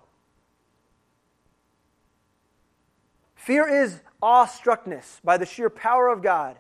[3.35, 6.59] Fear is awestruckness by the sheer power of God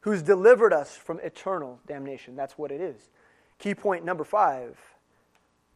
[0.00, 2.36] who's delivered us from eternal damnation.
[2.36, 3.10] That's what it is.
[3.58, 4.78] Key point number five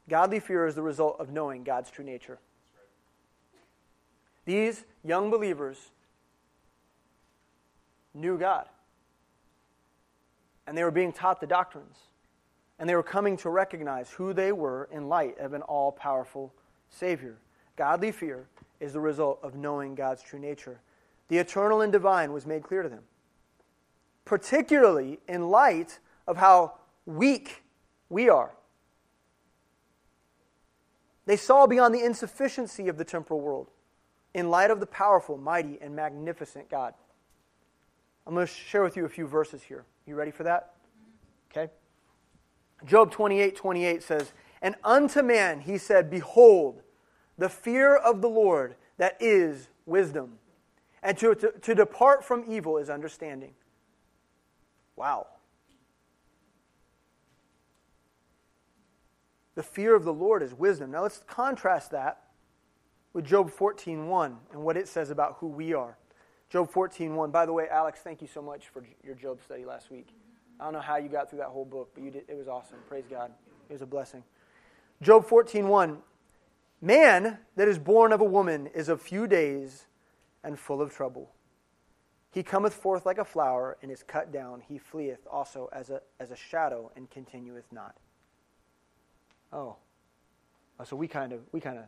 [0.08, 2.38] godly fear is the result of knowing God's true nature.
[4.44, 5.90] These young believers
[8.14, 8.68] knew God,
[10.66, 11.96] and they were being taught the doctrines,
[12.78, 16.52] and they were coming to recognize who they were in light of an all powerful
[16.90, 17.38] Savior.
[17.76, 18.46] Godly fear
[18.80, 20.80] is the result of knowing God's true nature.
[21.28, 23.04] The eternal and divine was made clear to them,
[24.24, 26.74] particularly in light of how
[27.06, 27.62] weak
[28.08, 28.52] we are.
[31.24, 33.70] They saw beyond the insufficiency of the temporal world
[34.34, 36.94] in light of the powerful, mighty, and magnificent God.
[38.26, 39.84] I'm going to share with you a few verses here.
[40.06, 40.74] You ready for that?
[41.50, 41.70] Okay.
[42.84, 46.82] Job 28 28 says, And unto man he said, Behold,
[47.38, 50.38] the fear of the Lord that is wisdom,
[51.02, 53.54] and to, to, to depart from evil is understanding.
[54.94, 55.26] Wow.
[59.54, 60.90] The fear of the Lord is wisdom.
[60.90, 62.22] Now let's contrast that
[63.12, 65.98] with Job 14:1 and what it says about who we are.
[66.52, 67.30] Job 14:1.
[67.30, 70.08] By the way, Alex, thank you so much for your Job study last week.
[70.60, 72.46] I don't know how you got through that whole book, but you did, it was
[72.46, 72.76] awesome.
[72.86, 73.32] Praise God.
[73.70, 74.22] It was a blessing.
[75.00, 76.02] Job 14:1.
[76.82, 79.86] Man that is born of a woman is of few days
[80.44, 81.32] and full of trouble.
[82.30, 84.60] He cometh forth like a flower and is cut down.
[84.60, 87.96] He fleeth also as a, as a shadow and continueth not.
[89.54, 89.76] Oh.
[90.78, 91.84] oh so we kind of we kind of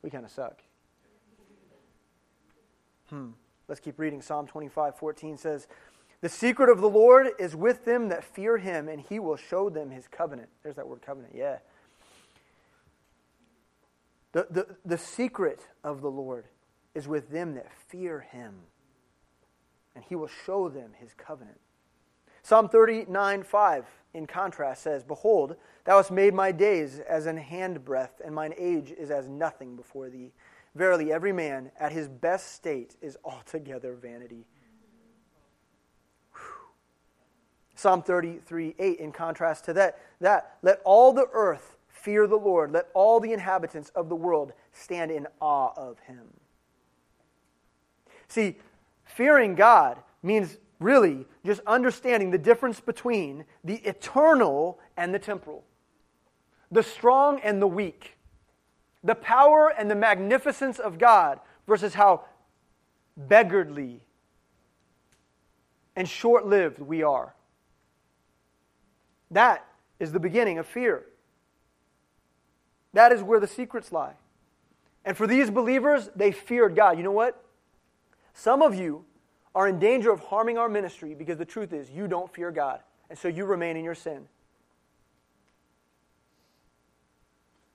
[0.00, 0.62] we kind of suck.
[3.10, 3.32] Hmm.
[3.68, 4.22] Let's keep reading.
[4.22, 5.66] Psalm 25, 14 says,
[6.20, 9.68] The secret of the Lord is with them that fear him, and he will show
[9.68, 10.48] them his covenant.
[10.62, 11.58] There's that word covenant, yeah.
[14.32, 16.44] The, the, the secret of the Lord
[16.94, 18.54] is with them that fear him,
[19.94, 21.58] and he will show them his covenant.
[22.42, 28.20] Psalm 39, 5, in contrast, says, Behold, thou hast made my days as an handbreadth,
[28.24, 30.30] and mine age is as nothing before thee.
[30.76, 34.44] Verily, every man at his best state is altogether vanity.
[36.34, 36.68] Whew.
[37.74, 42.72] Psalm 33, 8, in contrast to that, that, let all the earth fear the Lord,
[42.72, 46.26] let all the inhabitants of the world stand in awe of him.
[48.28, 48.56] See,
[49.02, 55.64] fearing God means really just understanding the difference between the eternal and the temporal,
[56.70, 58.15] the strong and the weak,
[59.06, 62.24] the power and the magnificence of God versus how
[63.16, 64.00] beggarly
[65.94, 67.34] and short lived we are.
[69.30, 69.64] That
[69.98, 71.06] is the beginning of fear.
[72.92, 74.14] That is where the secrets lie.
[75.04, 76.98] And for these believers, they feared God.
[76.98, 77.42] You know what?
[78.34, 79.04] Some of you
[79.54, 82.80] are in danger of harming our ministry because the truth is you don't fear God,
[83.08, 84.26] and so you remain in your sin.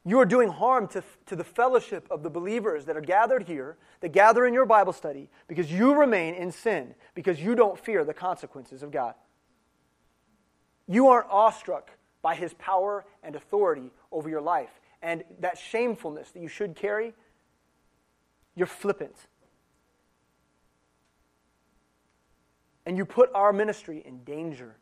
[0.04, 3.78] You are doing harm to, to the fellowship of the believers that are gathered here,
[4.00, 8.04] that gather in your Bible study, because you remain in sin, because you don't fear
[8.04, 9.14] the consequences of God.
[10.88, 11.92] You aren't awestruck
[12.22, 14.80] by his power and authority over your life.
[15.04, 17.14] And that shamefulness that you should carry,
[18.56, 19.16] you're flippant.
[22.86, 24.76] and you put our ministry in danger.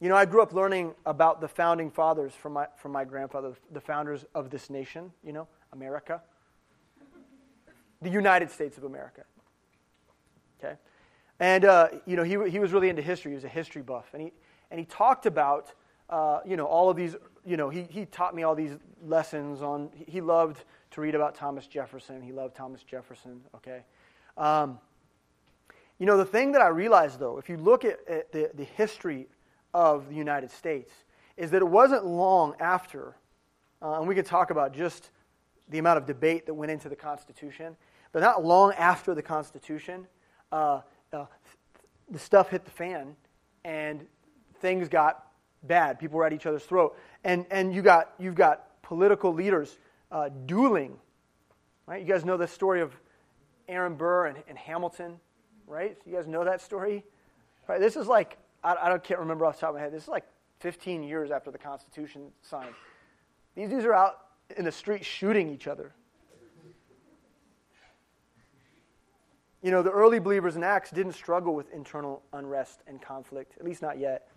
[0.00, 3.52] You know, I grew up learning about the founding fathers from my, from my grandfather,
[3.70, 6.22] the founders of this nation, you know, America.
[8.00, 9.24] The United States of America.
[10.58, 10.76] Okay?
[11.38, 13.32] And, uh, you know, he, he was really into history.
[13.32, 14.06] He was a history buff.
[14.14, 14.32] And he,
[14.70, 15.72] and he talked about,
[16.08, 18.76] uh, you know, all of these, you know, he, he taught me all these
[19.06, 22.22] lessons on, he loved to read about Thomas Jefferson.
[22.22, 23.82] He loved Thomas Jefferson, okay?
[24.38, 24.78] Um,
[25.98, 28.64] you know, the thing that I realized, though, if you look at, at the, the
[28.64, 29.26] history
[29.74, 30.92] of the United States
[31.36, 33.16] is that it wasn't long after,
[33.80, 35.10] uh, and we could talk about just
[35.68, 37.76] the amount of debate that went into the Constitution,
[38.12, 40.06] but not long after the Constitution,
[40.52, 40.80] uh,
[41.12, 41.26] uh,
[42.10, 43.14] the stuff hit the fan
[43.64, 44.06] and
[44.60, 45.26] things got
[45.62, 45.98] bad.
[45.98, 46.96] People were at each other's throat.
[47.24, 49.78] And, and you got, you've got political leaders
[50.10, 50.96] uh, dueling.
[51.86, 52.02] Right?
[52.02, 52.94] You guys know the story of
[53.68, 55.18] Aaron Burr and, and Hamilton,
[55.66, 55.96] right?
[56.04, 57.04] You guys know that story?
[57.68, 57.80] Right?
[57.80, 59.92] This is like I, I can't remember off the top of my head.
[59.92, 60.24] This is like
[60.60, 62.74] 15 years after the Constitution signed.
[63.54, 64.18] These dudes are out
[64.56, 65.92] in the street shooting each other.
[69.62, 73.64] You know, the early believers in Acts didn't struggle with internal unrest and conflict, at
[73.64, 74.28] least not yet.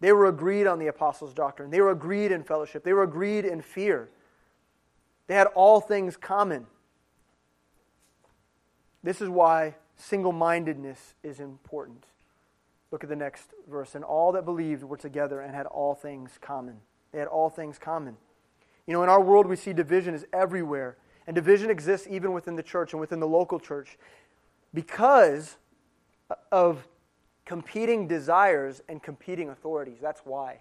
[0.00, 1.70] They were agreed on the apostles' doctrine.
[1.70, 2.84] They were agreed in fellowship.
[2.84, 4.10] They were agreed in fear.
[5.26, 6.66] They had all things common.
[9.02, 12.04] This is why single mindedness is important.
[12.90, 13.94] Look at the next verse.
[13.94, 16.76] And all that believed were together and had all things common.
[17.12, 18.16] They had all things common.
[18.86, 20.96] You know, in our world, we see division is everywhere.
[21.26, 23.98] And division exists even within the church and within the local church
[24.72, 25.56] because
[26.50, 26.86] of
[27.44, 29.98] competing desires and competing authorities.
[30.00, 30.60] That's why.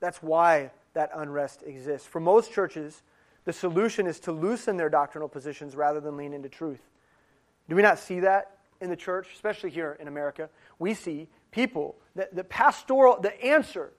[0.00, 2.06] That's why that unrest exists.
[2.06, 3.02] For most churches,
[3.44, 6.80] the solution is to loosen their doctrinal positions rather than lean into truth.
[7.68, 10.50] Do we not see that in the church, especially here in America?
[10.78, 13.92] we see people, the, the pastoral, the answer,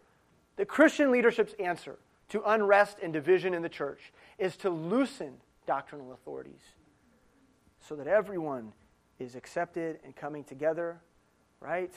[0.57, 1.97] the Christian leadership's answer
[2.29, 6.61] to unrest and division in the church is to loosen doctrinal authorities
[7.79, 8.73] so that everyone
[9.19, 10.99] is accepted and coming together,
[11.59, 11.93] right?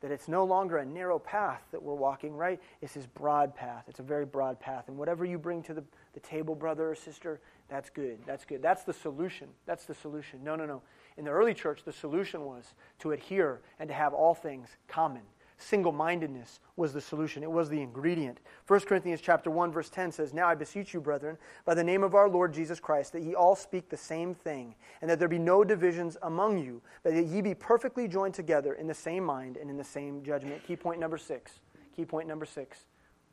[0.00, 2.60] That it's no longer a narrow path that we're walking, right?
[2.80, 3.84] It's this broad path.
[3.88, 4.88] It's a very broad path.
[4.88, 8.18] And whatever you bring to the, the table, brother or sister, that's good.
[8.26, 8.62] That's good.
[8.62, 9.48] That's the solution.
[9.66, 10.42] That's the solution.
[10.44, 10.82] No, no, no.
[11.16, 15.22] In the early church, the solution was to adhere and to have all things common.
[15.56, 18.40] Single mindedness was the solution, it was the ingredient.
[18.66, 22.02] 1 Corinthians chapter 1, verse 10 says, Now I beseech you, brethren, by the name
[22.02, 25.28] of our Lord Jesus Christ, that ye all speak the same thing, and that there
[25.28, 29.24] be no divisions among you, but that ye be perfectly joined together in the same
[29.24, 30.62] mind and in the same judgment.
[30.66, 31.60] Key point number six.
[31.94, 32.86] Key point number six.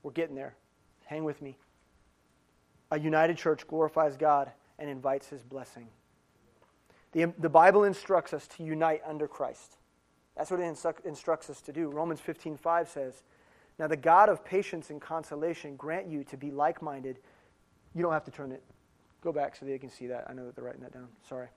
[0.03, 0.55] We're getting there.
[1.05, 1.57] Hang with me.
[2.91, 5.87] A united church glorifies God and invites his blessing.
[7.11, 9.77] The, the Bible instructs us to unite under Christ.
[10.35, 11.89] That's what it instructs us to do.
[11.89, 13.23] Romans 15:5 says,
[13.77, 17.19] "Now the God of patience and consolation grant you to be like-minded."
[17.93, 18.63] You don't have to turn it.
[19.21, 20.29] Go back so they can see that.
[20.29, 21.09] I know that they're writing that down.
[21.27, 21.49] Sorry.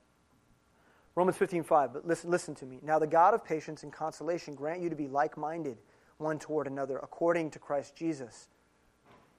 [1.15, 2.79] Romans 15:5, but listen, listen to me.
[2.83, 5.77] Now the God of patience and consolation grant you to be like-minded
[6.17, 8.49] one toward another according to Christ Jesus,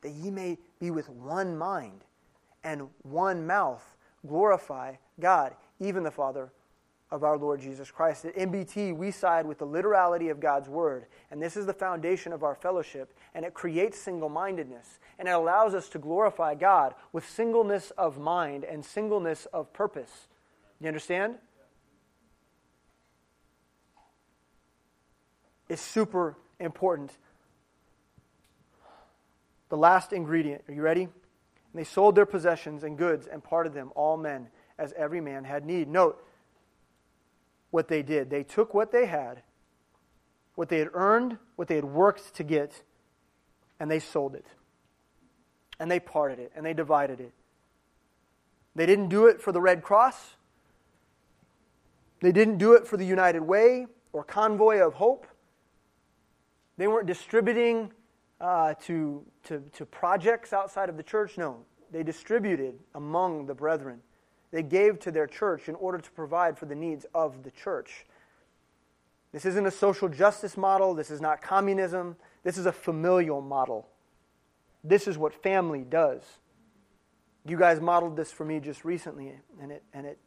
[0.00, 2.04] that ye may be with one mind
[2.64, 3.95] and one mouth
[4.26, 6.52] glorify God even the Father
[7.10, 8.24] of our Lord Jesus Christ.
[8.24, 12.32] At MBT, we side with the literality of God's Word, and this is the foundation
[12.32, 16.94] of our fellowship, and it creates single mindedness, and it allows us to glorify God
[17.12, 20.28] with singleness of mind and singleness of purpose.
[20.80, 21.36] You understand?
[25.68, 27.12] It's super important.
[29.68, 30.62] The last ingredient.
[30.68, 31.08] Are you ready?
[31.76, 34.48] And they sold their possessions and goods and parted them, all men
[34.78, 35.88] as every man had need.
[35.88, 36.26] Note
[37.70, 38.30] what they did.
[38.30, 39.42] They took what they had,
[40.54, 42.82] what they had earned, what they had worked to get,
[43.78, 44.46] and they sold it.
[45.78, 47.34] And they parted it, and they divided it.
[48.74, 50.36] They didn't do it for the Red Cross.
[52.22, 55.26] They didn't do it for the United Way or Convoy of Hope.
[56.78, 57.92] They weren't distributing
[58.40, 61.38] uh, to, to, to projects outside of the church.
[61.38, 61.58] No,
[61.90, 64.00] they distributed among the brethren
[64.50, 68.06] they gave to their church in order to provide for the needs of the church.
[69.32, 70.94] This isn't a social justice model.
[70.94, 72.16] This is not communism.
[72.42, 73.88] This is a familial model.
[74.84, 76.22] This is what family does.
[77.44, 80.18] You guys modeled this for me just recently, and it, and it,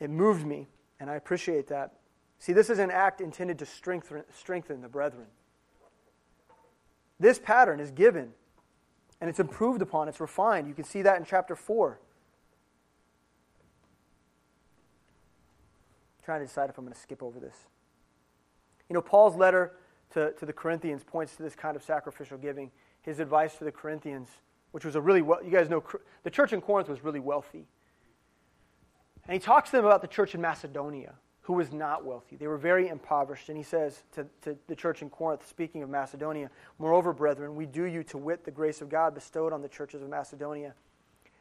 [0.00, 0.66] it moved me,
[0.98, 1.92] and I appreciate that.
[2.38, 5.26] See, this is an act intended to strengthen, strengthen the brethren.
[7.18, 8.32] This pattern is given
[9.20, 10.68] and it's improved upon, it's refined.
[10.68, 11.98] You can see that in chapter 4.
[16.18, 17.56] I'm trying to decide if I'm going to skip over this.
[18.88, 19.72] You know, Paul's letter
[20.10, 22.70] to, to the Corinthians points to this kind of sacrificial giving.
[23.02, 24.28] His advice to the Corinthians,
[24.72, 25.82] which was a really well, you guys know,
[26.22, 27.66] the church in Corinth was really wealthy.
[29.26, 31.14] And he talks to them about the church in Macedonia,
[31.44, 32.36] who was not wealthy.
[32.36, 33.50] They were very impoverished.
[33.50, 37.66] And he says to, to the church in Corinth, speaking of Macedonia, Moreover, brethren, we
[37.66, 40.74] do you to wit the grace of God bestowed on the churches of Macedonia,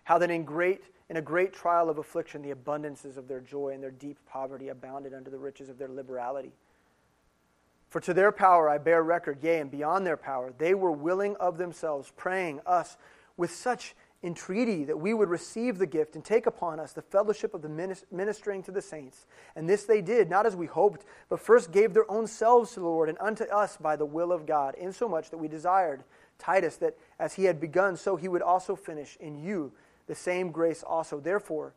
[0.04, 3.70] how that in great in a great trial of affliction the abundances of their joy
[3.70, 6.54] and their deep poverty abounded unto the riches of their liberality.
[7.90, 11.36] For to their power I bear record, yea, and beyond their power, they were willing
[11.38, 12.98] of themselves, praying us
[13.38, 17.54] with such entreaty that we would receive the gift and take upon us the fellowship
[17.54, 19.26] of the ministering to the saints.
[19.56, 22.80] And this they did, not as we hoped, but first gave their own selves to
[22.80, 26.04] the Lord and unto us by the will of God, insomuch that we desired
[26.40, 29.72] Titus that as he had begun, so he would also finish in you
[30.08, 31.20] the same grace also.
[31.20, 31.74] Therefore,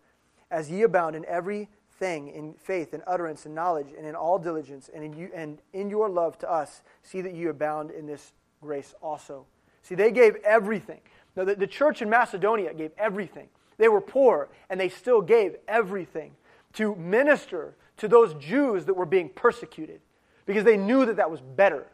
[0.51, 1.69] as ye abound in every
[1.99, 5.59] thing, in faith and utterance and knowledge, and in all diligence, and in, you, and
[5.73, 9.47] in your love to us, see that you abound in this grace also.
[9.83, 11.01] See, they gave everything.
[11.37, 13.49] Now, the, the church in Macedonia gave everything.
[13.79, 16.33] They were poor, and they still gave everything
[16.75, 20.01] to minister to those Jews that were being persecuted
[20.47, 21.87] because they knew that that was better.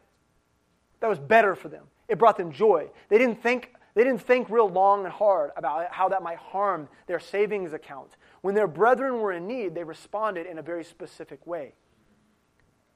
[1.01, 1.85] That was better for them.
[2.09, 2.91] It brought them joy.
[3.09, 6.89] They didn't think, they didn't think real long and hard about how that might harm
[7.07, 8.17] their savings account.
[8.43, 11.75] When their brethren were in need, they responded in a very specific way.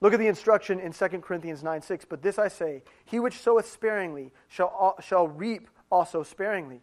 [0.01, 2.05] Look at the instruction in 2 Corinthians 9 6.
[2.05, 6.80] But this I say, he which soweth sparingly shall, shall reap also sparingly.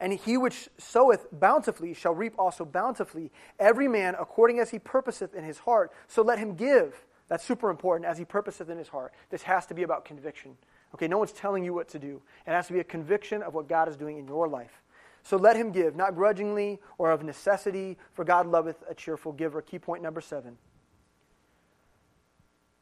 [0.00, 3.32] And he which soweth bountifully shall reap also bountifully.
[3.58, 7.04] Every man according as he purposeth in his heart, so let him give.
[7.26, 9.12] That's super important, as he purposeth in his heart.
[9.30, 10.56] This has to be about conviction.
[10.94, 12.22] Okay, no one's telling you what to do.
[12.46, 14.82] It has to be a conviction of what God is doing in your life.
[15.22, 19.60] So let him give, not grudgingly or of necessity, for God loveth a cheerful giver.
[19.60, 20.56] Key point number seven.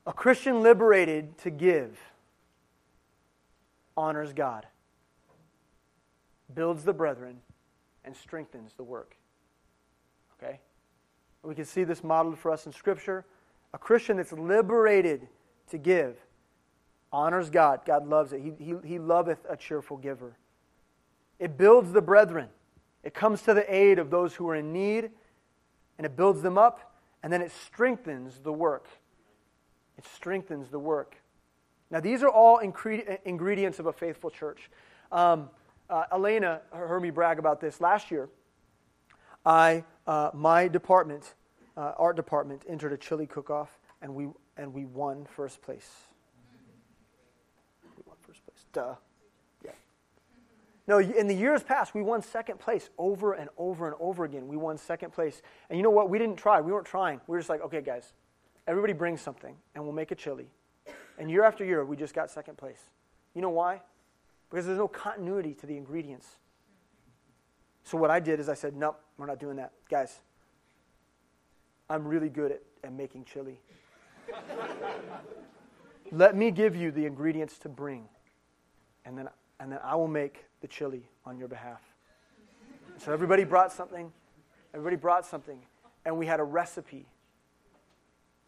[0.07, 1.99] A Christian liberated to give
[3.97, 4.67] honors God
[6.55, 7.41] builds the brethren,
[8.05, 9.17] and strengthens the work.
[10.41, 10.61] Okay?
[11.43, 13.25] We can see this modeled for us in Scripture.
[13.73, 15.29] A Christian that's liberated
[15.71, 16.17] to give
[17.13, 17.81] honors God.
[17.85, 18.41] God loves it.
[18.41, 20.37] He, he, he loveth a cheerful giver.
[21.39, 22.49] It builds the brethren.
[23.03, 25.11] It comes to the aid of those who are in need,
[25.99, 28.87] and it builds them up, and then it strengthens the work.
[29.97, 31.17] It strengthens the work.
[31.91, 34.71] Now, these are all ingredients of a faithful church.
[35.13, 35.49] Um,
[35.89, 38.29] uh, Elena heard me brag about this last year.
[39.45, 41.35] I, uh, my department,
[41.77, 45.89] uh, art department, entered a chili cook-off, and we and we won first place.
[47.97, 48.65] We won first place.
[48.73, 48.95] Duh.
[49.65, 49.71] Yeah.
[50.89, 54.49] No, in the years past, we won second place over and over and over again.
[54.49, 56.11] We won second place, and you know what?
[56.11, 56.61] We didn't try.
[56.61, 57.21] We weren't trying.
[57.27, 58.15] We were just like, okay, guys,
[58.67, 60.49] everybody bring something, and we'll make a chili.
[61.19, 62.81] And year after year, we just got second place.
[63.35, 63.83] You know why?
[64.51, 66.37] Because there's no continuity to the ingredients.
[67.85, 69.73] So what I did is I said, nope, we're not doing that.
[69.89, 70.21] Guys,
[71.89, 73.61] I'm really good at, at making chili.
[76.13, 78.09] Let me give you the ingredients to bring,
[79.05, 79.29] and then,
[79.61, 81.81] and then I will make the chili on your behalf.
[82.99, 84.13] So everybody brought something.
[84.73, 85.59] Everybody brought something,
[86.05, 87.07] and we had a recipe.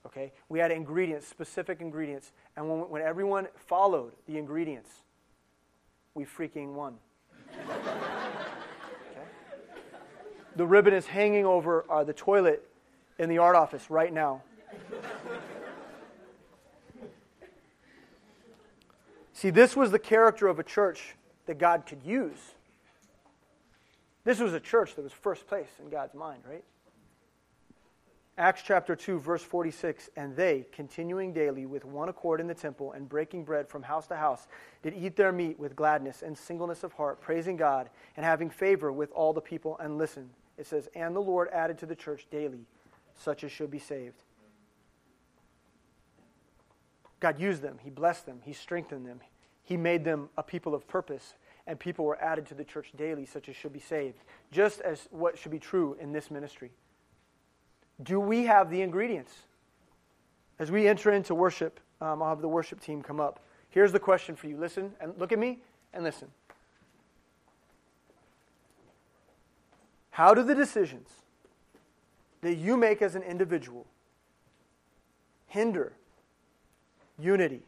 [0.06, 0.32] Okay?
[0.48, 2.32] We had ingredients, specific ingredients.
[2.56, 4.90] And when, when everyone followed the ingredients,
[6.18, 6.96] we freaking won.
[7.70, 9.22] okay?
[10.56, 12.68] The ribbon is hanging over uh, the toilet
[13.20, 14.42] in the art office right now.
[19.32, 21.14] See, this was the character of a church
[21.46, 22.38] that God could use.
[24.24, 26.64] This was a church that was first place in God's mind, right?
[28.38, 32.92] Acts chapter 2, verse 46 And they, continuing daily with one accord in the temple
[32.92, 34.46] and breaking bread from house to house,
[34.80, 38.92] did eat their meat with gladness and singleness of heart, praising God and having favor
[38.92, 39.76] with all the people.
[39.80, 42.64] And listen, it says, And the Lord added to the church daily
[43.16, 44.22] such as should be saved.
[47.18, 49.20] God used them, He blessed them, He strengthened them,
[49.64, 51.34] He made them a people of purpose.
[51.66, 55.06] And people were added to the church daily, such as should be saved, just as
[55.10, 56.70] what should be true in this ministry.
[58.02, 59.32] Do we have the ingredients?
[60.58, 63.40] As we enter into worship, um, I'll have the worship team come up.
[63.70, 64.56] Here's the question for you.
[64.56, 65.58] Listen and look at me
[65.92, 66.28] and listen.
[70.10, 71.08] How do the decisions
[72.40, 73.86] that you make as an individual
[75.46, 75.92] hinder
[77.18, 77.62] unity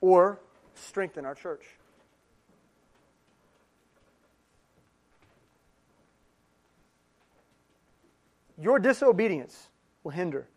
[0.00, 0.38] or
[0.74, 1.64] strengthen our church?
[8.58, 9.68] Your disobedience
[10.02, 10.48] will hinder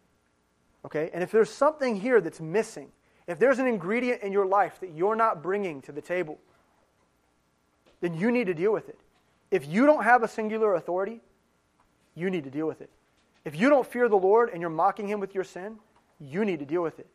[0.86, 1.10] Okay?
[1.14, 2.90] And if there's something here that's missing,
[3.28, 6.40] if there's an ingredient in your life that you're not bringing to the table,
[8.02, 9.00] then you need to deal with it.
[9.52, 11.22] If you don't have a singular authority,
[12.16, 12.90] you need to deal with it.
[13.46, 15.78] If you don't fear the Lord and you're mocking him with your sin,
[16.20, 17.08] you need to deal with it.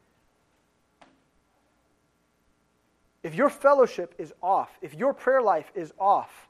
[3.23, 6.49] If your fellowship is off, if your prayer life is off,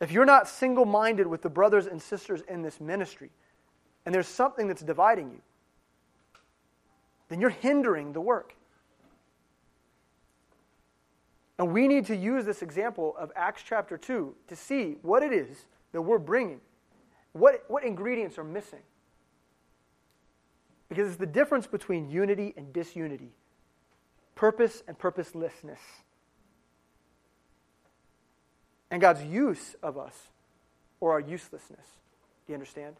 [0.00, 3.30] if you're not single minded with the brothers and sisters in this ministry,
[4.04, 5.40] and there's something that's dividing you,
[7.28, 8.54] then you're hindering the work.
[11.58, 15.32] And we need to use this example of Acts chapter 2 to see what it
[15.32, 16.60] is that we're bringing.
[17.32, 18.82] What, what ingredients are missing?
[20.88, 23.30] Because it's the difference between unity and disunity,
[24.34, 25.80] purpose and purposelessness,
[28.90, 30.28] and God's use of us
[31.00, 31.86] or our uselessness.
[32.46, 32.96] Do you understand?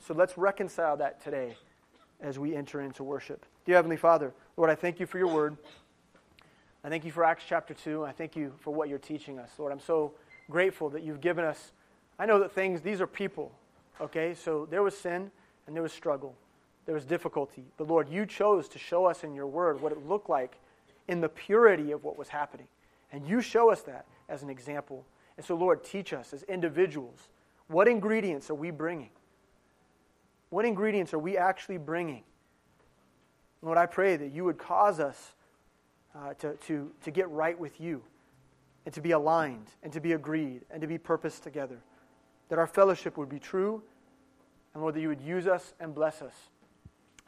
[0.00, 1.56] So let's reconcile that today
[2.20, 3.44] as we enter into worship.
[3.66, 5.56] Dear Heavenly Father, Lord, I thank you for your word.
[6.82, 8.04] I thank you for Acts chapter 2.
[8.04, 9.50] I thank you for what you're teaching us.
[9.58, 10.14] Lord, I'm so
[10.50, 11.72] grateful that you've given us.
[12.18, 13.52] I know that things, these are people,
[14.00, 14.34] okay?
[14.34, 15.30] So there was sin
[15.66, 16.34] and there was struggle,
[16.86, 17.64] there was difficulty.
[17.76, 20.58] But Lord, you chose to show us in your word what it looked like
[21.08, 22.68] in the purity of what was happening.
[23.12, 25.04] And you show us that as an example.
[25.36, 27.28] And so, Lord, teach us as individuals
[27.68, 29.10] what ingredients are we bringing?
[30.50, 32.22] What ingredients are we actually bringing?
[33.62, 35.32] Lord, I pray that you would cause us
[36.14, 38.02] uh, to, to, to get right with you
[38.84, 41.78] and to be aligned and to be agreed and to be purposed together.
[42.48, 43.82] That our fellowship would be true,
[44.74, 46.34] and Lord, that you would use us and bless us,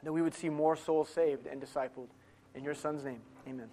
[0.03, 2.09] that we would see more souls saved and discipled.
[2.55, 3.69] In your Son's name, amen.